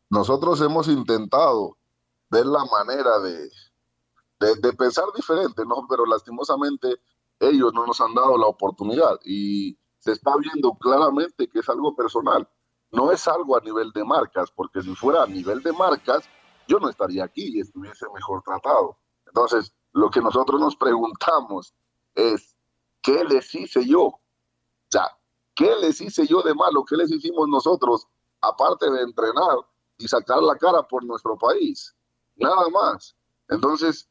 nosotros 0.09 0.61
hemos 0.61 0.87
intentado 0.87 1.77
ver 2.29 2.45
la 2.45 2.65
manera 2.65 3.19
de, 3.19 3.49
de, 4.39 4.73
pensar 4.73 5.05
diferente, 5.15 5.63
¿no? 5.65 5.85
Pero 5.89 6.05
lastimosamente 6.05 6.95
ellos 7.39 7.73
no 7.73 7.85
nos 7.85 7.99
han 8.01 8.13
dado 8.13 8.37
la 8.37 8.47
oportunidad 8.47 9.19
y 9.23 9.77
se 9.99 10.11
está 10.11 10.35
viendo 10.37 10.73
claramente 10.75 11.47
que 11.47 11.59
es 11.59 11.69
algo 11.69 11.95
personal 11.95 12.47
no 12.95 13.11
es 13.11 13.27
algo 13.27 13.57
a 13.57 13.61
nivel 13.61 13.91
de 13.91 14.03
marcas, 14.03 14.49
porque 14.51 14.81
si 14.81 14.95
fuera 14.95 15.23
a 15.23 15.27
nivel 15.27 15.61
de 15.61 15.73
marcas, 15.73 16.23
yo 16.67 16.79
no 16.79 16.89
estaría 16.89 17.25
aquí 17.25 17.57
y 17.57 17.59
estuviese 17.59 18.05
mejor 18.13 18.41
tratado. 18.41 18.97
Entonces, 19.27 19.73
lo 19.91 20.09
que 20.09 20.21
nosotros 20.21 20.59
nos 20.59 20.75
preguntamos 20.75 21.73
es, 22.15 22.55
¿qué 23.01 23.23
les 23.25 23.53
hice 23.53 23.85
yo? 23.85 24.03
O 24.03 24.21
sea, 24.89 25.17
¿qué 25.53 25.75
les 25.75 25.99
hice 26.01 26.25
yo 26.25 26.41
de 26.41 26.55
malo? 26.55 26.85
¿Qué 26.85 26.95
les 26.95 27.11
hicimos 27.11 27.47
nosotros, 27.49 28.07
aparte 28.41 28.89
de 28.89 29.01
entrenar 29.01 29.57
y 29.97 30.07
sacar 30.07 30.41
la 30.41 30.55
cara 30.55 30.81
por 30.87 31.03
nuestro 31.03 31.37
país? 31.37 31.93
Nada 32.35 32.69
más. 32.69 33.15
Entonces, 33.49 34.07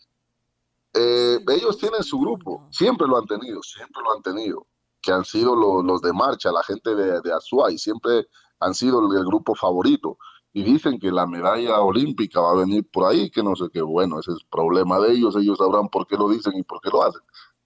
eh, 0.95 1.41
ellos 1.49 1.77
tienen 1.79 2.03
su 2.03 2.19
grupo, 2.19 2.69
siempre 2.71 3.07
lo 3.07 3.19
han 3.19 3.27
tenido, 3.27 3.63
siempre 3.63 4.03
lo 4.03 4.13
han 4.13 4.23
tenido, 4.23 4.67
que 5.03 5.13
han 5.13 5.25
sido 5.25 5.55
los 5.83 6.01
de 6.01 6.13
marcha, 6.13 6.53
la 6.53 6.63
gente 6.63 6.95
de, 6.95 7.21
de 7.21 7.33
Azuay, 7.33 7.77
siempre 7.77 8.29
han 8.61 8.75
sido 8.75 9.01
el, 9.01 9.25
grupo 9.25 9.55
favorito. 9.55 10.19
Y 10.53 10.63
dicen 10.63 11.01
que 11.01 11.11
la 11.11 11.27
medalla 11.27 11.81
olímpica 11.81 12.41
va 12.41 12.53
a 12.53 12.57
venir 12.57 12.89
por 12.89 13.11
ahí, 13.11 13.29
que 13.29 13.43
no 13.43 13.57
sé 13.57 13.65
qué, 13.73 13.83
bueno, 13.83 14.21
ese 14.21 14.31
es 14.31 14.39
el 14.41 14.47
problema 14.49 15.01
de 15.01 15.13
ellos, 15.13 15.35
ellos 15.35 15.59
sabrán 15.59 15.89
por 15.89 16.07
qué 16.07 16.17
lo 16.17 16.29
dicen 16.29 16.53
y 16.57 16.63
por 16.63 16.81
qué 16.81 16.91
lo 16.91 17.03
hacen. 17.03 17.23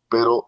Pero 0.09 0.47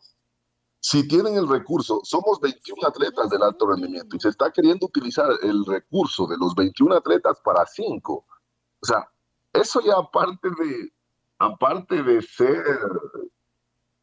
si 0.81 1.07
tienen 1.07 1.37
el 1.37 1.47
recurso, 1.47 2.01
somos 2.03 2.41
21 2.41 2.89
atletas 2.89 3.29
del 3.29 3.43
alto 3.43 3.67
rendimiento 3.67 4.17
y 4.17 4.21
se 4.21 4.31
está 4.31 4.51
queriendo 4.51 4.87
utilizar 4.87 5.31
el 5.43 5.67
recurso 5.67 6.27
de 6.27 6.39
los 6.39 6.55
21 6.55 6.95
atletas 6.95 7.39
para 7.45 7.67
5. 7.67 8.15
O 8.15 8.87
sea, 8.87 9.07
eso 9.53 9.83
ya 9.83 9.99
aparte 9.99 10.49
de, 10.49 10.93
aparte 11.41 12.03
de 12.03 12.21
ser 12.21 12.63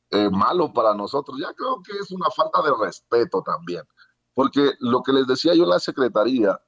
eh, 0.09 0.29
malo 0.29 0.73
para 0.73 0.93
nosotros, 0.95 1.37
ya 1.39 1.53
creo 1.53 1.81
que 1.83 1.93
es 1.93 2.11
una 2.11 2.29
falta 2.31 2.61
de 2.63 2.71
respeto 2.83 3.41
también. 3.43 3.83
Porque 4.33 4.71
lo 4.79 5.03
que 5.03 5.13
les 5.13 5.27
decía 5.27 5.53
yo 5.53 5.63
en 5.63 5.69
la 5.69 5.79
secretaría, 5.79 6.59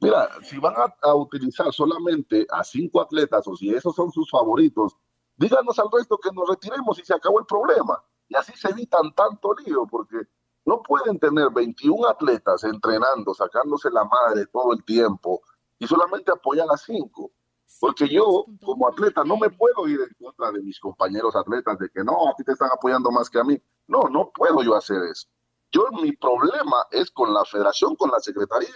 mira, 0.00 0.30
si 0.42 0.58
van 0.58 0.74
a, 1.02 1.14
utilizar 1.14 1.72
solamente 1.72 2.46
a 2.50 2.62
cinco 2.62 3.00
atletas 3.00 3.46
o 3.48 3.56
si 3.56 3.74
esos 3.74 3.94
son 3.94 4.12
sus 4.12 4.30
favoritos, 4.30 4.96
díganos 5.36 5.78
al 5.80 5.88
resto 5.92 6.16
que 6.18 6.30
nos 6.32 6.48
retiremos 6.48 6.98
y 6.98 7.04
se 7.04 7.14
acabó 7.14 7.40
el 7.40 7.46
problema. 7.46 8.00
Y 8.28 8.36
así 8.36 8.52
se 8.56 8.70
evitan 8.70 9.12
tanto 9.14 9.52
lío, 9.64 9.84
porque 9.86 10.16
no 10.64 10.80
pueden 10.82 11.18
tener 11.18 11.50
21 11.50 12.08
atletas 12.08 12.62
entrenando, 12.62 13.34
sacándose 13.34 13.90
la 13.90 14.04
madre 14.04 14.46
todo 14.46 14.72
el 14.72 14.84
tiempo 14.84 15.42
y 15.78 15.88
solamente 15.88 16.30
apoyar 16.30 16.68
a 16.72 16.76
cinco. 16.76 17.32
Porque 17.80 18.08
yo, 18.08 18.46
como 18.64 18.88
atleta, 18.88 19.24
no 19.24 19.36
me 19.36 19.50
puedo 19.50 19.88
ir 19.88 20.00
en 20.00 20.14
contra 20.24 20.52
de 20.52 20.62
mis 20.62 20.78
compañeros 20.78 21.34
atletas 21.34 21.78
de 21.78 21.90
que 21.90 22.04
no, 22.04 22.28
a 22.28 22.34
ti 22.36 22.44
te 22.44 22.52
están 22.52 22.70
apoyando 22.72 23.10
más 23.10 23.28
que 23.28 23.38
a 23.38 23.44
mí. 23.44 23.60
No, 23.86 24.04
no 24.10 24.30
puedo 24.30 24.62
yo 24.62 24.74
hacer 24.74 25.02
eso. 25.10 25.28
Yo 25.72 25.88
mi 26.00 26.12
problema 26.12 26.76
es 26.90 27.10
con 27.10 27.34
la 27.34 27.44
federación, 27.44 27.96
con 27.96 28.10
la 28.10 28.20
secretaría 28.20 28.68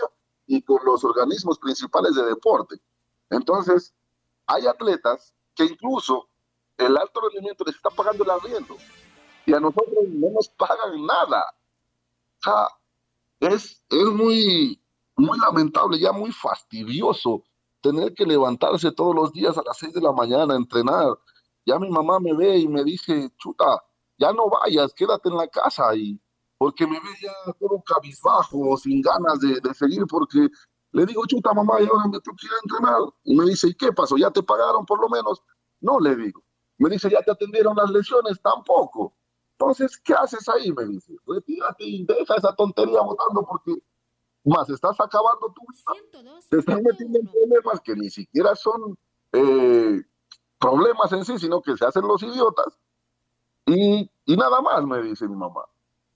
y 0.46 0.62
con 0.62 0.84
los 0.84 1.04
organismos 1.04 1.58
principales 1.58 2.14
de 2.14 2.24
deporte. 2.24 2.76
Entonces, 3.30 3.94
hay 4.46 4.66
atletas 4.66 5.32
que 5.54 5.64
incluso 5.64 6.28
el 6.76 6.96
alto 6.96 7.20
rendimiento 7.20 7.64
les 7.64 7.76
está 7.76 7.90
pagando 7.90 8.24
el 8.24 8.30
arriendo 8.30 8.76
y 9.46 9.54
a 9.54 9.61
nosotros 9.61 10.04
no 10.08 10.30
nos 10.30 10.48
pagan 10.50 11.06
nada. 11.06 11.44
O 12.38 12.42
sea, 12.42 12.68
es, 13.40 13.82
es 13.88 14.06
muy, 14.06 14.80
muy 15.16 15.38
lamentable, 15.38 15.98
ya 15.98 16.12
muy 16.12 16.32
fastidioso 16.32 17.44
tener 17.90 18.14
que 18.14 18.27
levantarse 18.27 18.92
todos 18.92 19.14
los 19.14 19.33
días 19.33 19.57
a 19.57 19.62
las 19.62 19.79
seis 19.79 19.92
de 19.94 20.01
la 20.01 20.12
mañana 20.12 20.55
a 20.55 20.57
entrenar. 20.57 21.18
Ya 21.64 21.79
mi 21.79 21.90
mamá 21.90 22.20
me 22.20 22.35
ve 22.35 22.59
y 22.59 22.68
me 22.68 22.85
dice, 22.85 23.31
chuta, 23.38 23.83
ya 24.18 24.33
no 24.33 24.48
vayas, 24.48 24.92
quédate 24.94 25.29
en 25.29 25.37
la 25.37 25.48
casa 25.48 25.94
y 25.94 26.20
porque 26.59 26.87
me 26.87 26.98
veía 27.01 27.33
todo 27.59 27.81
cabizbajo, 27.87 28.77
sin 28.77 29.01
ganas 29.01 29.38
de, 29.40 29.74
seguir, 29.74 30.05
porque 30.09 30.48
le 30.90 31.07
digo, 31.07 31.24
chuta 31.27 31.55
mamá, 31.55 31.81
y 31.81 31.87
ahora 31.87 32.09
me 32.09 32.20
tengo 32.20 32.37
que 32.37 32.46
ir 32.46 32.53
a 32.53 32.57
entrenar. 32.64 33.01
Y 33.24 33.37
me 33.37 33.44
dice, 33.44 33.68
¿y 33.68 33.74
qué 33.74 33.92
pasó? 33.92 34.16
¿Ya 34.16 34.31
te 34.31 34.42
pagaron 34.42 34.85
por 34.85 35.01
lo 35.01 35.09
menos? 35.09 35.40
No, 35.81 36.01
le 36.01 36.16
digo. 36.16 36.42
Me 36.79 36.90
dice, 36.90 37.09
¿ya 37.11 37.22
te 37.22 37.31
atendieron 37.31 37.77
las 37.77 37.90
lesiones? 37.90 38.40
Tampoco. 38.42 39.14
Entonces, 39.53 39.98
¿qué 40.05 40.14
haces 40.14 40.48
ahí? 40.48 40.72
Me 40.72 40.85
dice, 40.87 41.14
retírate 41.27 41.85
y 41.85 42.05
deja 42.05 42.35
esa 42.37 42.55
tontería 42.57 43.01
votando 43.03 43.46
porque 43.48 43.74
más 44.44 44.68
estás 44.70 44.98
acabando 45.01 45.53
tu 45.55 45.62
vida. 45.70 46.40
Te 46.48 46.59
están 46.59 46.83
metiendo 46.83 47.18
en 47.18 47.27
problemas 47.27 47.81
que 47.81 47.94
ni 47.94 48.11
siquiera 48.11 48.55
son 48.55 48.96
eh, 49.33 50.03
problemas 50.59 51.12
en 51.12 51.24
sí, 51.24 51.38
sino 51.38 51.61
que 51.61 51.77
se 51.77 51.85
hacen 51.85 52.07
los 52.07 52.22
idiotas. 52.22 52.79
Y, 53.66 54.11
y 54.24 54.37
nada 54.37 54.61
más, 54.61 54.85
me 54.85 55.03
dice 55.03 55.29
mi 55.29 55.37
mamá. 55.37 55.62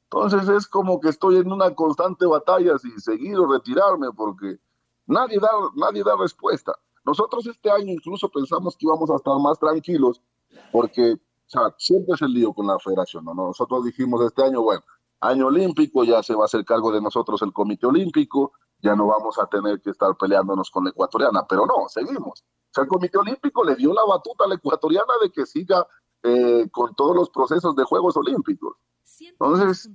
Entonces 0.05 0.49
es 0.49 0.67
como 0.67 1.01
que 1.01 1.09
estoy 1.09 1.37
en 1.37 1.51
una 1.51 1.75
constante 1.75 2.27
batalla 2.27 2.79
si 2.79 2.91
seguir 3.01 3.39
o 3.39 3.51
retirarme 3.51 4.09
porque 4.15 4.59
nadie 5.07 5.39
da, 5.41 5.51
nadie 5.75 6.05
da 6.05 6.17
respuesta. 6.19 6.75
Nosotros 7.05 7.47
este 7.47 7.71
año 7.71 7.93
incluso 7.93 8.29
pensamos 8.29 8.77
que 8.77 8.87
íbamos 8.87 9.11
a 9.11 9.17
estar 9.17 9.39
más 9.39 9.59
tranquilos 9.59 10.21
porque, 10.71 11.15
o 11.15 11.19
sea, 11.47 11.75
siempre 11.79 12.15
es 12.15 12.23
el 12.23 12.33
lío 12.33 12.53
con 12.53 12.67
la 12.67 12.79
federación, 12.79 13.25
¿no? 13.25 13.35
Nosotros 13.35 13.85
dijimos 13.85 14.21
este 14.23 14.45
año, 14.45 14.61
bueno, 14.61 14.83
año 15.23 15.47
olímpico, 15.47 16.03
ya 16.05 16.23
se 16.23 16.35
va 16.35 16.43
a 16.43 16.45
hacer 16.47 16.65
cargo 16.65 16.91
de 16.93 17.01
nosotros 17.01 17.41
el 17.43 17.53
Comité 17.53 17.87
Olímpico, 17.87 18.53
ya 18.81 18.97
no 18.97 19.07
vamos 19.07 19.39
a 19.39 19.47
tener 19.47 19.81
que 19.81 19.91
estar 19.91 20.17
peleándonos 20.17 20.71
con 20.71 20.85
la 20.85 20.91
ecuatoriana, 20.91 21.47
pero 21.49 21.65
no, 21.65 21.89
seguimos. 21.89 22.41
O 22.43 22.75
sea, 22.75 22.83
el 22.83 22.89
Comité 22.89 23.19
Olímpico 23.19 23.63
le 23.63 23.77
dio 23.77 23.95
la 23.95 24.05
batuta 24.05 24.45
a 24.45 24.49
la 24.49 24.57
ecuatoriana 24.57 25.15
de 25.23 25.31
que 25.31 25.47
siga 25.47 25.87
eh, 26.25 26.69
con 26.73 26.95
todos 26.97 27.15
los 27.15 27.31
procesos 27.31 27.77
de 27.77 27.85
Juegos 27.85 28.17
Olímpicos. 28.17 28.77
Entonces, 29.21 29.89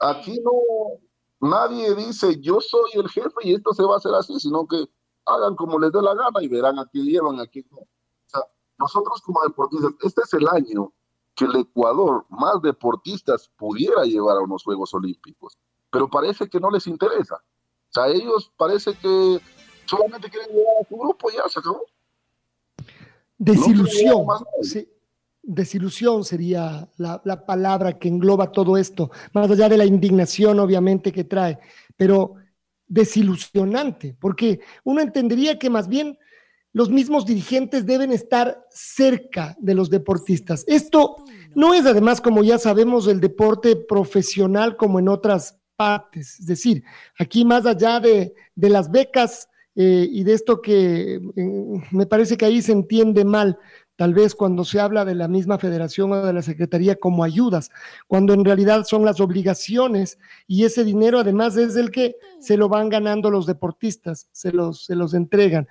aquí 0.00 0.38
no, 0.44 1.48
nadie 1.48 1.94
dice 1.94 2.38
yo 2.38 2.60
soy 2.60 2.90
el 2.94 3.08
jefe 3.08 3.36
y 3.44 3.54
esto 3.54 3.72
se 3.72 3.84
va 3.84 3.94
a 3.94 3.96
hacer 3.96 4.14
así, 4.14 4.38
sino 4.38 4.66
que 4.66 4.84
hagan 5.24 5.56
como 5.56 5.78
les 5.78 5.92
dé 5.92 6.02
la 6.02 6.14
gana 6.14 6.42
y 6.42 6.48
verán 6.48 6.78
a 6.78 6.86
quién 6.86 7.06
llevan, 7.06 7.40
a 7.40 7.46
quién 7.46 7.64
no. 7.70 7.78
O 7.78 7.86
sea, 8.26 8.42
nosotros 8.78 9.22
como 9.22 9.40
deportistas, 9.44 9.92
este 10.02 10.22
es 10.22 10.34
el 10.34 10.48
año 10.48 10.92
que 11.38 11.44
el 11.44 11.54
Ecuador 11.54 12.26
más 12.30 12.60
deportistas 12.60 13.48
pudiera 13.56 14.02
llevar 14.02 14.38
a 14.38 14.40
unos 14.40 14.64
Juegos 14.64 14.92
Olímpicos, 14.92 15.56
pero 15.88 16.10
parece 16.10 16.48
que 16.48 16.58
no 16.58 16.68
les 16.68 16.88
interesa. 16.88 17.36
O 17.36 17.92
sea, 17.92 18.08
ellos 18.08 18.50
parece 18.56 18.92
que 18.94 19.38
solamente 19.86 20.28
quieren 20.28 20.50
llevar 20.50 20.82
a 20.82 20.88
su 20.88 20.96
grupo 20.96 21.30
y 21.30 21.36
ya 21.36 21.48
se 21.48 21.60
acabó. 21.60 21.82
Desilusión. 23.38 24.26
sí, 24.62 24.88
desilusión 25.40 26.24
sería 26.24 26.88
la, 26.96 27.22
la, 27.24 27.46
palabra 27.46 27.96
que 27.96 28.08
engloba 28.08 28.50
todo 28.50 28.76
esto, 28.76 29.12
más 29.32 29.48
allá 29.48 29.68
de 29.68 29.78
la 29.78 29.84
indignación 29.84 30.58
obviamente 30.58 31.12
que 31.12 31.22
trae, 31.22 31.60
pero 31.96 32.34
desilusionante, 32.88 34.16
porque 34.18 34.58
uno 34.82 35.00
entendería 35.00 35.56
que 35.56 35.70
más 35.70 35.86
bien 35.86 36.18
los 36.78 36.90
mismos 36.90 37.26
dirigentes 37.26 37.84
deben 37.86 38.12
estar 38.12 38.64
cerca 38.70 39.56
de 39.58 39.74
los 39.74 39.90
deportistas. 39.90 40.62
Esto 40.68 41.16
no 41.56 41.74
es 41.74 41.84
además, 41.86 42.20
como 42.20 42.44
ya 42.44 42.56
sabemos, 42.56 43.08
el 43.08 43.18
deporte 43.18 43.74
profesional 43.74 44.76
como 44.76 45.00
en 45.00 45.08
otras 45.08 45.58
partes. 45.74 46.38
Es 46.38 46.46
decir, 46.46 46.84
aquí 47.18 47.44
más 47.44 47.66
allá 47.66 47.98
de, 47.98 48.32
de 48.54 48.70
las 48.70 48.92
becas 48.92 49.48
eh, 49.74 50.08
y 50.08 50.22
de 50.22 50.34
esto 50.34 50.62
que 50.62 51.14
eh, 51.14 51.20
me 51.90 52.06
parece 52.06 52.36
que 52.36 52.44
ahí 52.44 52.62
se 52.62 52.70
entiende 52.70 53.24
mal, 53.24 53.58
tal 53.98 54.14
vez 54.14 54.36
cuando 54.36 54.64
se 54.64 54.78
habla 54.78 55.04
de 55.04 55.16
la 55.16 55.26
misma 55.26 55.58
federación 55.58 56.12
o 56.12 56.24
de 56.24 56.32
la 56.32 56.42
secretaría 56.42 56.94
como 56.94 57.24
ayudas, 57.24 57.70
cuando 58.06 58.34
en 58.34 58.44
realidad 58.44 58.84
son 58.84 59.04
las 59.04 59.20
obligaciones 59.20 60.20
y 60.46 60.64
ese 60.64 60.84
dinero 60.84 61.18
además 61.18 61.56
es 61.56 61.74
el 61.74 61.90
que 61.90 62.14
se 62.38 62.56
lo 62.56 62.68
van 62.68 62.88
ganando 62.88 63.28
los 63.28 63.46
deportistas, 63.46 64.28
se 64.30 64.52
los, 64.52 64.84
se 64.84 64.94
los 64.94 65.14
entregan. 65.14 65.66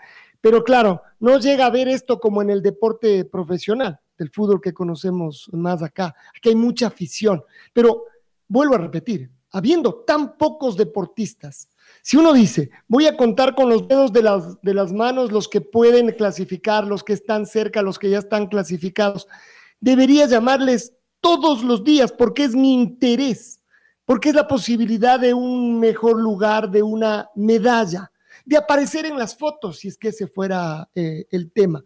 Pero 0.48 0.64
claro, 0.64 1.02
no 1.20 1.40
llega 1.40 1.66
a 1.66 1.70
ver 1.70 1.90
esto 1.90 2.22
como 2.22 2.42
en 2.42 2.50
el 2.50 2.62
deporte 2.62 3.26
profesional, 3.26 4.00
del 4.18 4.32
fútbol 4.32 4.62
que 4.62 4.74
conocemos 4.74 5.50
más 5.52 5.84
acá. 5.84 6.16
Aquí 6.34 6.48
hay 6.48 6.56
mucha 6.56 6.88
afición, 6.88 7.44
pero 7.74 8.06
vuelvo 8.48 8.76
a 8.76 8.78
repetir, 8.78 9.30
habiendo 9.52 10.06
tan 10.06 10.38
pocos 10.38 10.78
deportistas, 10.78 11.68
si 12.02 12.16
uno 12.16 12.32
dice, 12.32 12.70
voy 12.88 13.08
a 13.08 13.18
contar 13.18 13.56
con 13.56 13.68
los 13.68 13.90
dedos 13.90 14.14
de 14.14 14.24
las, 14.24 14.62
de 14.62 14.74
las 14.74 14.94
manos 14.94 15.34
los 15.34 15.50
que 15.50 15.60
pueden 15.60 16.14
clasificar, 16.14 16.88
los 16.88 17.04
que 17.04 17.12
están 17.12 17.46
cerca, 17.46 17.82
los 17.82 18.00
que 18.00 18.10
ya 18.10 18.20
están 18.20 18.48
clasificados, 18.48 19.28
debería 19.82 20.28
llamarles 20.28 20.94
todos 21.20 21.62
los 21.62 21.84
días 21.84 22.14
porque 22.14 22.46
es 22.46 22.56
mi 22.56 22.74
interés, 22.74 23.60
porque 24.06 24.30
es 24.30 24.36
la 24.36 24.48
posibilidad 24.48 25.20
de 25.20 25.34
un 25.34 25.78
mejor 25.82 26.18
lugar, 26.18 26.72
de 26.72 26.84
una 26.84 27.30
medalla 27.36 28.14
de 28.48 28.56
aparecer 28.56 29.06
en 29.06 29.18
las 29.18 29.38
fotos, 29.38 29.80
si 29.80 29.90
es 29.90 29.98
que 29.98 30.08
ese 30.08 30.26
fuera 30.26 30.90
eh, 30.96 31.26
el 31.32 31.52
tema. 31.52 31.84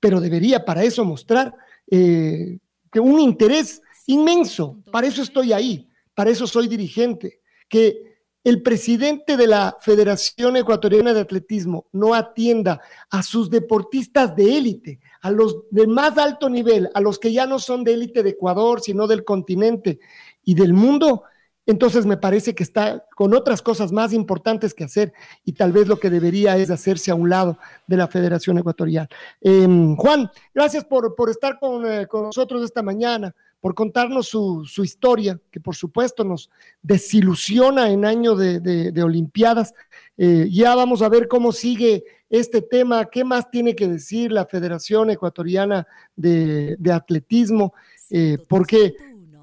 Pero 0.00 0.20
debería 0.20 0.64
para 0.64 0.82
eso 0.82 1.04
mostrar 1.04 1.54
eh, 1.88 2.58
que 2.90 2.98
un 2.98 3.20
interés 3.20 3.80
inmenso, 4.06 4.82
para 4.90 5.06
eso 5.06 5.22
estoy 5.22 5.52
ahí, 5.52 5.88
para 6.12 6.30
eso 6.30 6.48
soy 6.48 6.66
dirigente, 6.66 7.40
que 7.68 8.10
el 8.42 8.60
presidente 8.62 9.36
de 9.36 9.46
la 9.46 9.76
Federación 9.80 10.56
Ecuatoriana 10.56 11.14
de 11.14 11.20
Atletismo 11.20 11.86
no 11.92 12.14
atienda 12.14 12.80
a 13.08 13.22
sus 13.22 13.48
deportistas 13.48 14.34
de 14.34 14.56
élite, 14.56 14.98
a 15.22 15.30
los 15.30 15.70
de 15.70 15.86
más 15.86 16.18
alto 16.18 16.50
nivel, 16.50 16.90
a 16.94 17.00
los 17.00 17.20
que 17.20 17.32
ya 17.32 17.46
no 17.46 17.60
son 17.60 17.84
de 17.84 17.94
élite 17.94 18.24
de 18.24 18.30
Ecuador, 18.30 18.80
sino 18.80 19.06
del 19.06 19.22
continente 19.22 20.00
y 20.42 20.54
del 20.54 20.72
mundo, 20.72 21.22
entonces 21.70 22.04
me 22.04 22.16
parece 22.16 22.54
que 22.54 22.62
está 22.62 23.06
con 23.14 23.32
otras 23.32 23.62
cosas 23.62 23.92
más 23.92 24.12
importantes 24.12 24.74
que 24.74 24.84
hacer 24.84 25.12
y 25.44 25.52
tal 25.52 25.72
vez 25.72 25.86
lo 25.86 25.98
que 25.98 26.10
debería 26.10 26.56
es 26.56 26.70
hacerse 26.70 27.10
a 27.10 27.14
un 27.14 27.30
lado 27.30 27.58
de 27.86 27.96
la 27.96 28.08
Federación 28.08 28.58
Ecuatoriana. 28.58 29.08
Em, 29.40 29.96
Juan, 29.96 30.30
gracias 30.54 30.84
por, 30.84 31.14
por 31.14 31.30
estar 31.30 31.58
eh, 31.86 32.06
con, 32.08 32.24
nosotros 32.24 32.64
esta 32.64 32.82
mañana, 32.82 33.34
por 33.60 33.74
contarnos 33.74 34.28
su, 34.28 34.64
historia, 34.82 35.38
que 35.50 35.60
por 35.60 35.76
supuesto 35.76 36.24
nos 36.24 36.50
desilusiona 36.82 37.90
en 37.90 38.04
año 38.04 38.34
de, 38.34 39.02
Olimpiadas. 39.02 39.74
Eh, 40.16 40.48
ya 40.50 40.74
vamos 40.74 41.02
a 41.02 41.08
ver 41.08 41.28
cómo 41.28 41.52
sigue 41.52 42.04
este 42.30 42.62
tema, 42.62 43.04
qué 43.06 43.24
más 43.24 43.50
tiene 43.50 43.74
que 43.74 43.86
decir 43.86 44.32
la 44.32 44.46
Federación 44.46 45.10
Ecuatoriana 45.10 45.86
de, 46.16 46.76
Atletismo, 46.92 47.74
eh, 48.10 48.38
porque 48.48 48.94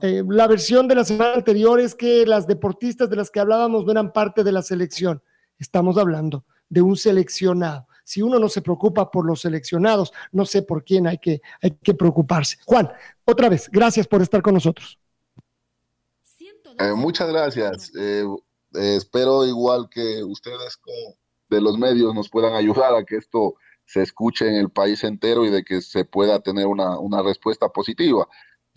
eh, 0.02 0.24
la 0.28 0.48
versión 0.48 0.88
de 0.88 0.96
la 0.96 1.04
semana 1.04 1.34
anterior 1.34 1.80
es 1.80 1.96
que 1.96 2.26
las 2.26 2.48
deportistas 2.48 3.10
de 3.10 3.16
las 3.16 3.32
que 3.32 3.40
hablábamos 3.40 3.86
no 3.86 3.92
eran 3.92 4.14
parte 4.14 4.44
de 4.44 4.52
la 4.52 4.62
selección. 4.62 5.22
Estamos 5.58 5.98
hablando 5.98 6.46
de 6.70 6.82
un 6.82 6.96
seleccionado. 6.96 7.88
Si 8.04 8.22
uno 8.22 8.40
no 8.40 8.48
se 8.48 8.62
preocupa 8.62 9.10
por 9.12 9.26
los 9.26 9.42
seleccionados, 9.42 10.14
no 10.32 10.46
sé 10.46 10.62
por 10.62 10.84
quién 10.84 11.08
hay 11.08 11.18
que, 11.18 11.42
hay 11.62 11.72
que 11.72 11.94
preocuparse. 11.94 12.58
Juan, 12.66 12.90
otra 13.26 13.50
vez, 13.50 13.70
gracias 13.72 14.08
por 14.08 14.22
estar 14.22 14.42
con 14.42 14.54
nosotros. 14.54 15.00
Eh, 16.80 16.94
muchas 16.96 17.28
gracias. 17.30 17.92
Eh, 18.00 18.24
espero 18.74 19.46
igual 19.46 19.90
que 19.90 20.24
ustedes 20.24 20.80
de 21.50 21.62
los 21.62 21.78
medios 21.78 22.14
nos 22.14 22.30
puedan 22.30 22.54
ayudar 22.54 22.94
a 22.94 23.04
que 23.04 23.18
esto 23.18 23.56
se 23.86 24.04
escuche 24.04 24.48
en 24.48 24.56
el 24.56 24.70
país 24.70 25.04
entero 25.04 25.46
y 25.46 25.50
de 25.50 25.64
que 25.64 25.82
se 25.82 26.06
pueda 26.06 26.40
tener 26.42 26.68
una, 26.68 27.00
una 27.00 27.24
respuesta 27.24 27.70
positiva. 27.70 28.28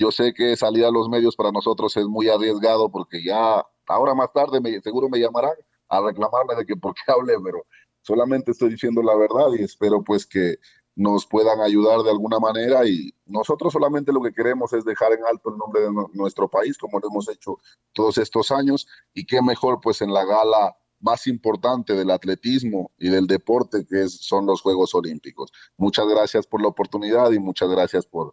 Yo 0.01 0.11
sé 0.11 0.33
que 0.33 0.57
salir 0.57 0.87
a 0.87 0.91
los 0.91 1.11
medios 1.11 1.37
para 1.37 1.53
nosotros 1.53 1.95
es 1.99 2.07
muy 2.07 2.27
arriesgado 2.27 2.91
porque 2.91 3.23
ya 3.23 3.63
ahora 3.87 4.15
más 4.15 4.33
tarde 4.33 4.59
me, 4.59 4.81
seguro 4.81 5.11
me 5.11 5.21
llamarán 5.21 5.53
a 5.91 6.01
reclamarme 6.01 6.55
de 6.55 6.65
que 6.65 6.75
por 6.75 6.95
qué 6.95 7.13
hablé, 7.13 7.35
pero 7.45 7.67
solamente 8.01 8.53
estoy 8.53 8.71
diciendo 8.71 9.03
la 9.03 9.15
verdad 9.15 9.49
y 9.59 9.63
espero 9.63 10.03
pues 10.03 10.25
que 10.25 10.57
nos 10.97 11.27
puedan 11.27 11.61
ayudar 11.61 12.01
de 12.01 12.13
alguna 12.13 12.39
manera 12.39 12.87
y 12.87 13.13
nosotros 13.27 13.75
solamente 13.75 14.11
lo 14.11 14.23
que 14.23 14.33
queremos 14.33 14.73
es 14.73 14.87
dejar 14.87 15.13
en 15.13 15.21
alto 15.31 15.51
el 15.51 15.59
nombre 15.59 15.83
de 15.83 15.91
nuestro 16.15 16.49
país 16.49 16.79
como 16.79 16.99
lo 16.99 17.09
hemos 17.09 17.29
hecho 17.29 17.59
todos 17.93 18.17
estos 18.17 18.51
años 18.53 18.87
y 19.13 19.27
qué 19.27 19.43
mejor 19.43 19.81
pues 19.83 20.01
en 20.01 20.15
la 20.15 20.25
gala 20.25 20.79
más 20.99 21.27
importante 21.27 21.93
del 21.93 22.11
atletismo 22.11 22.91
y 22.99 23.11
del 23.11 23.27
deporte 23.27 23.85
que 23.87 24.05
es, 24.05 24.17
son 24.27 24.47
los 24.47 24.63
Juegos 24.63 24.95
Olímpicos. 24.95 25.53
Muchas 25.77 26.07
gracias 26.07 26.47
por 26.47 26.63
la 26.63 26.69
oportunidad 26.69 27.31
y 27.33 27.39
muchas 27.39 27.69
gracias 27.69 28.07
por 28.07 28.33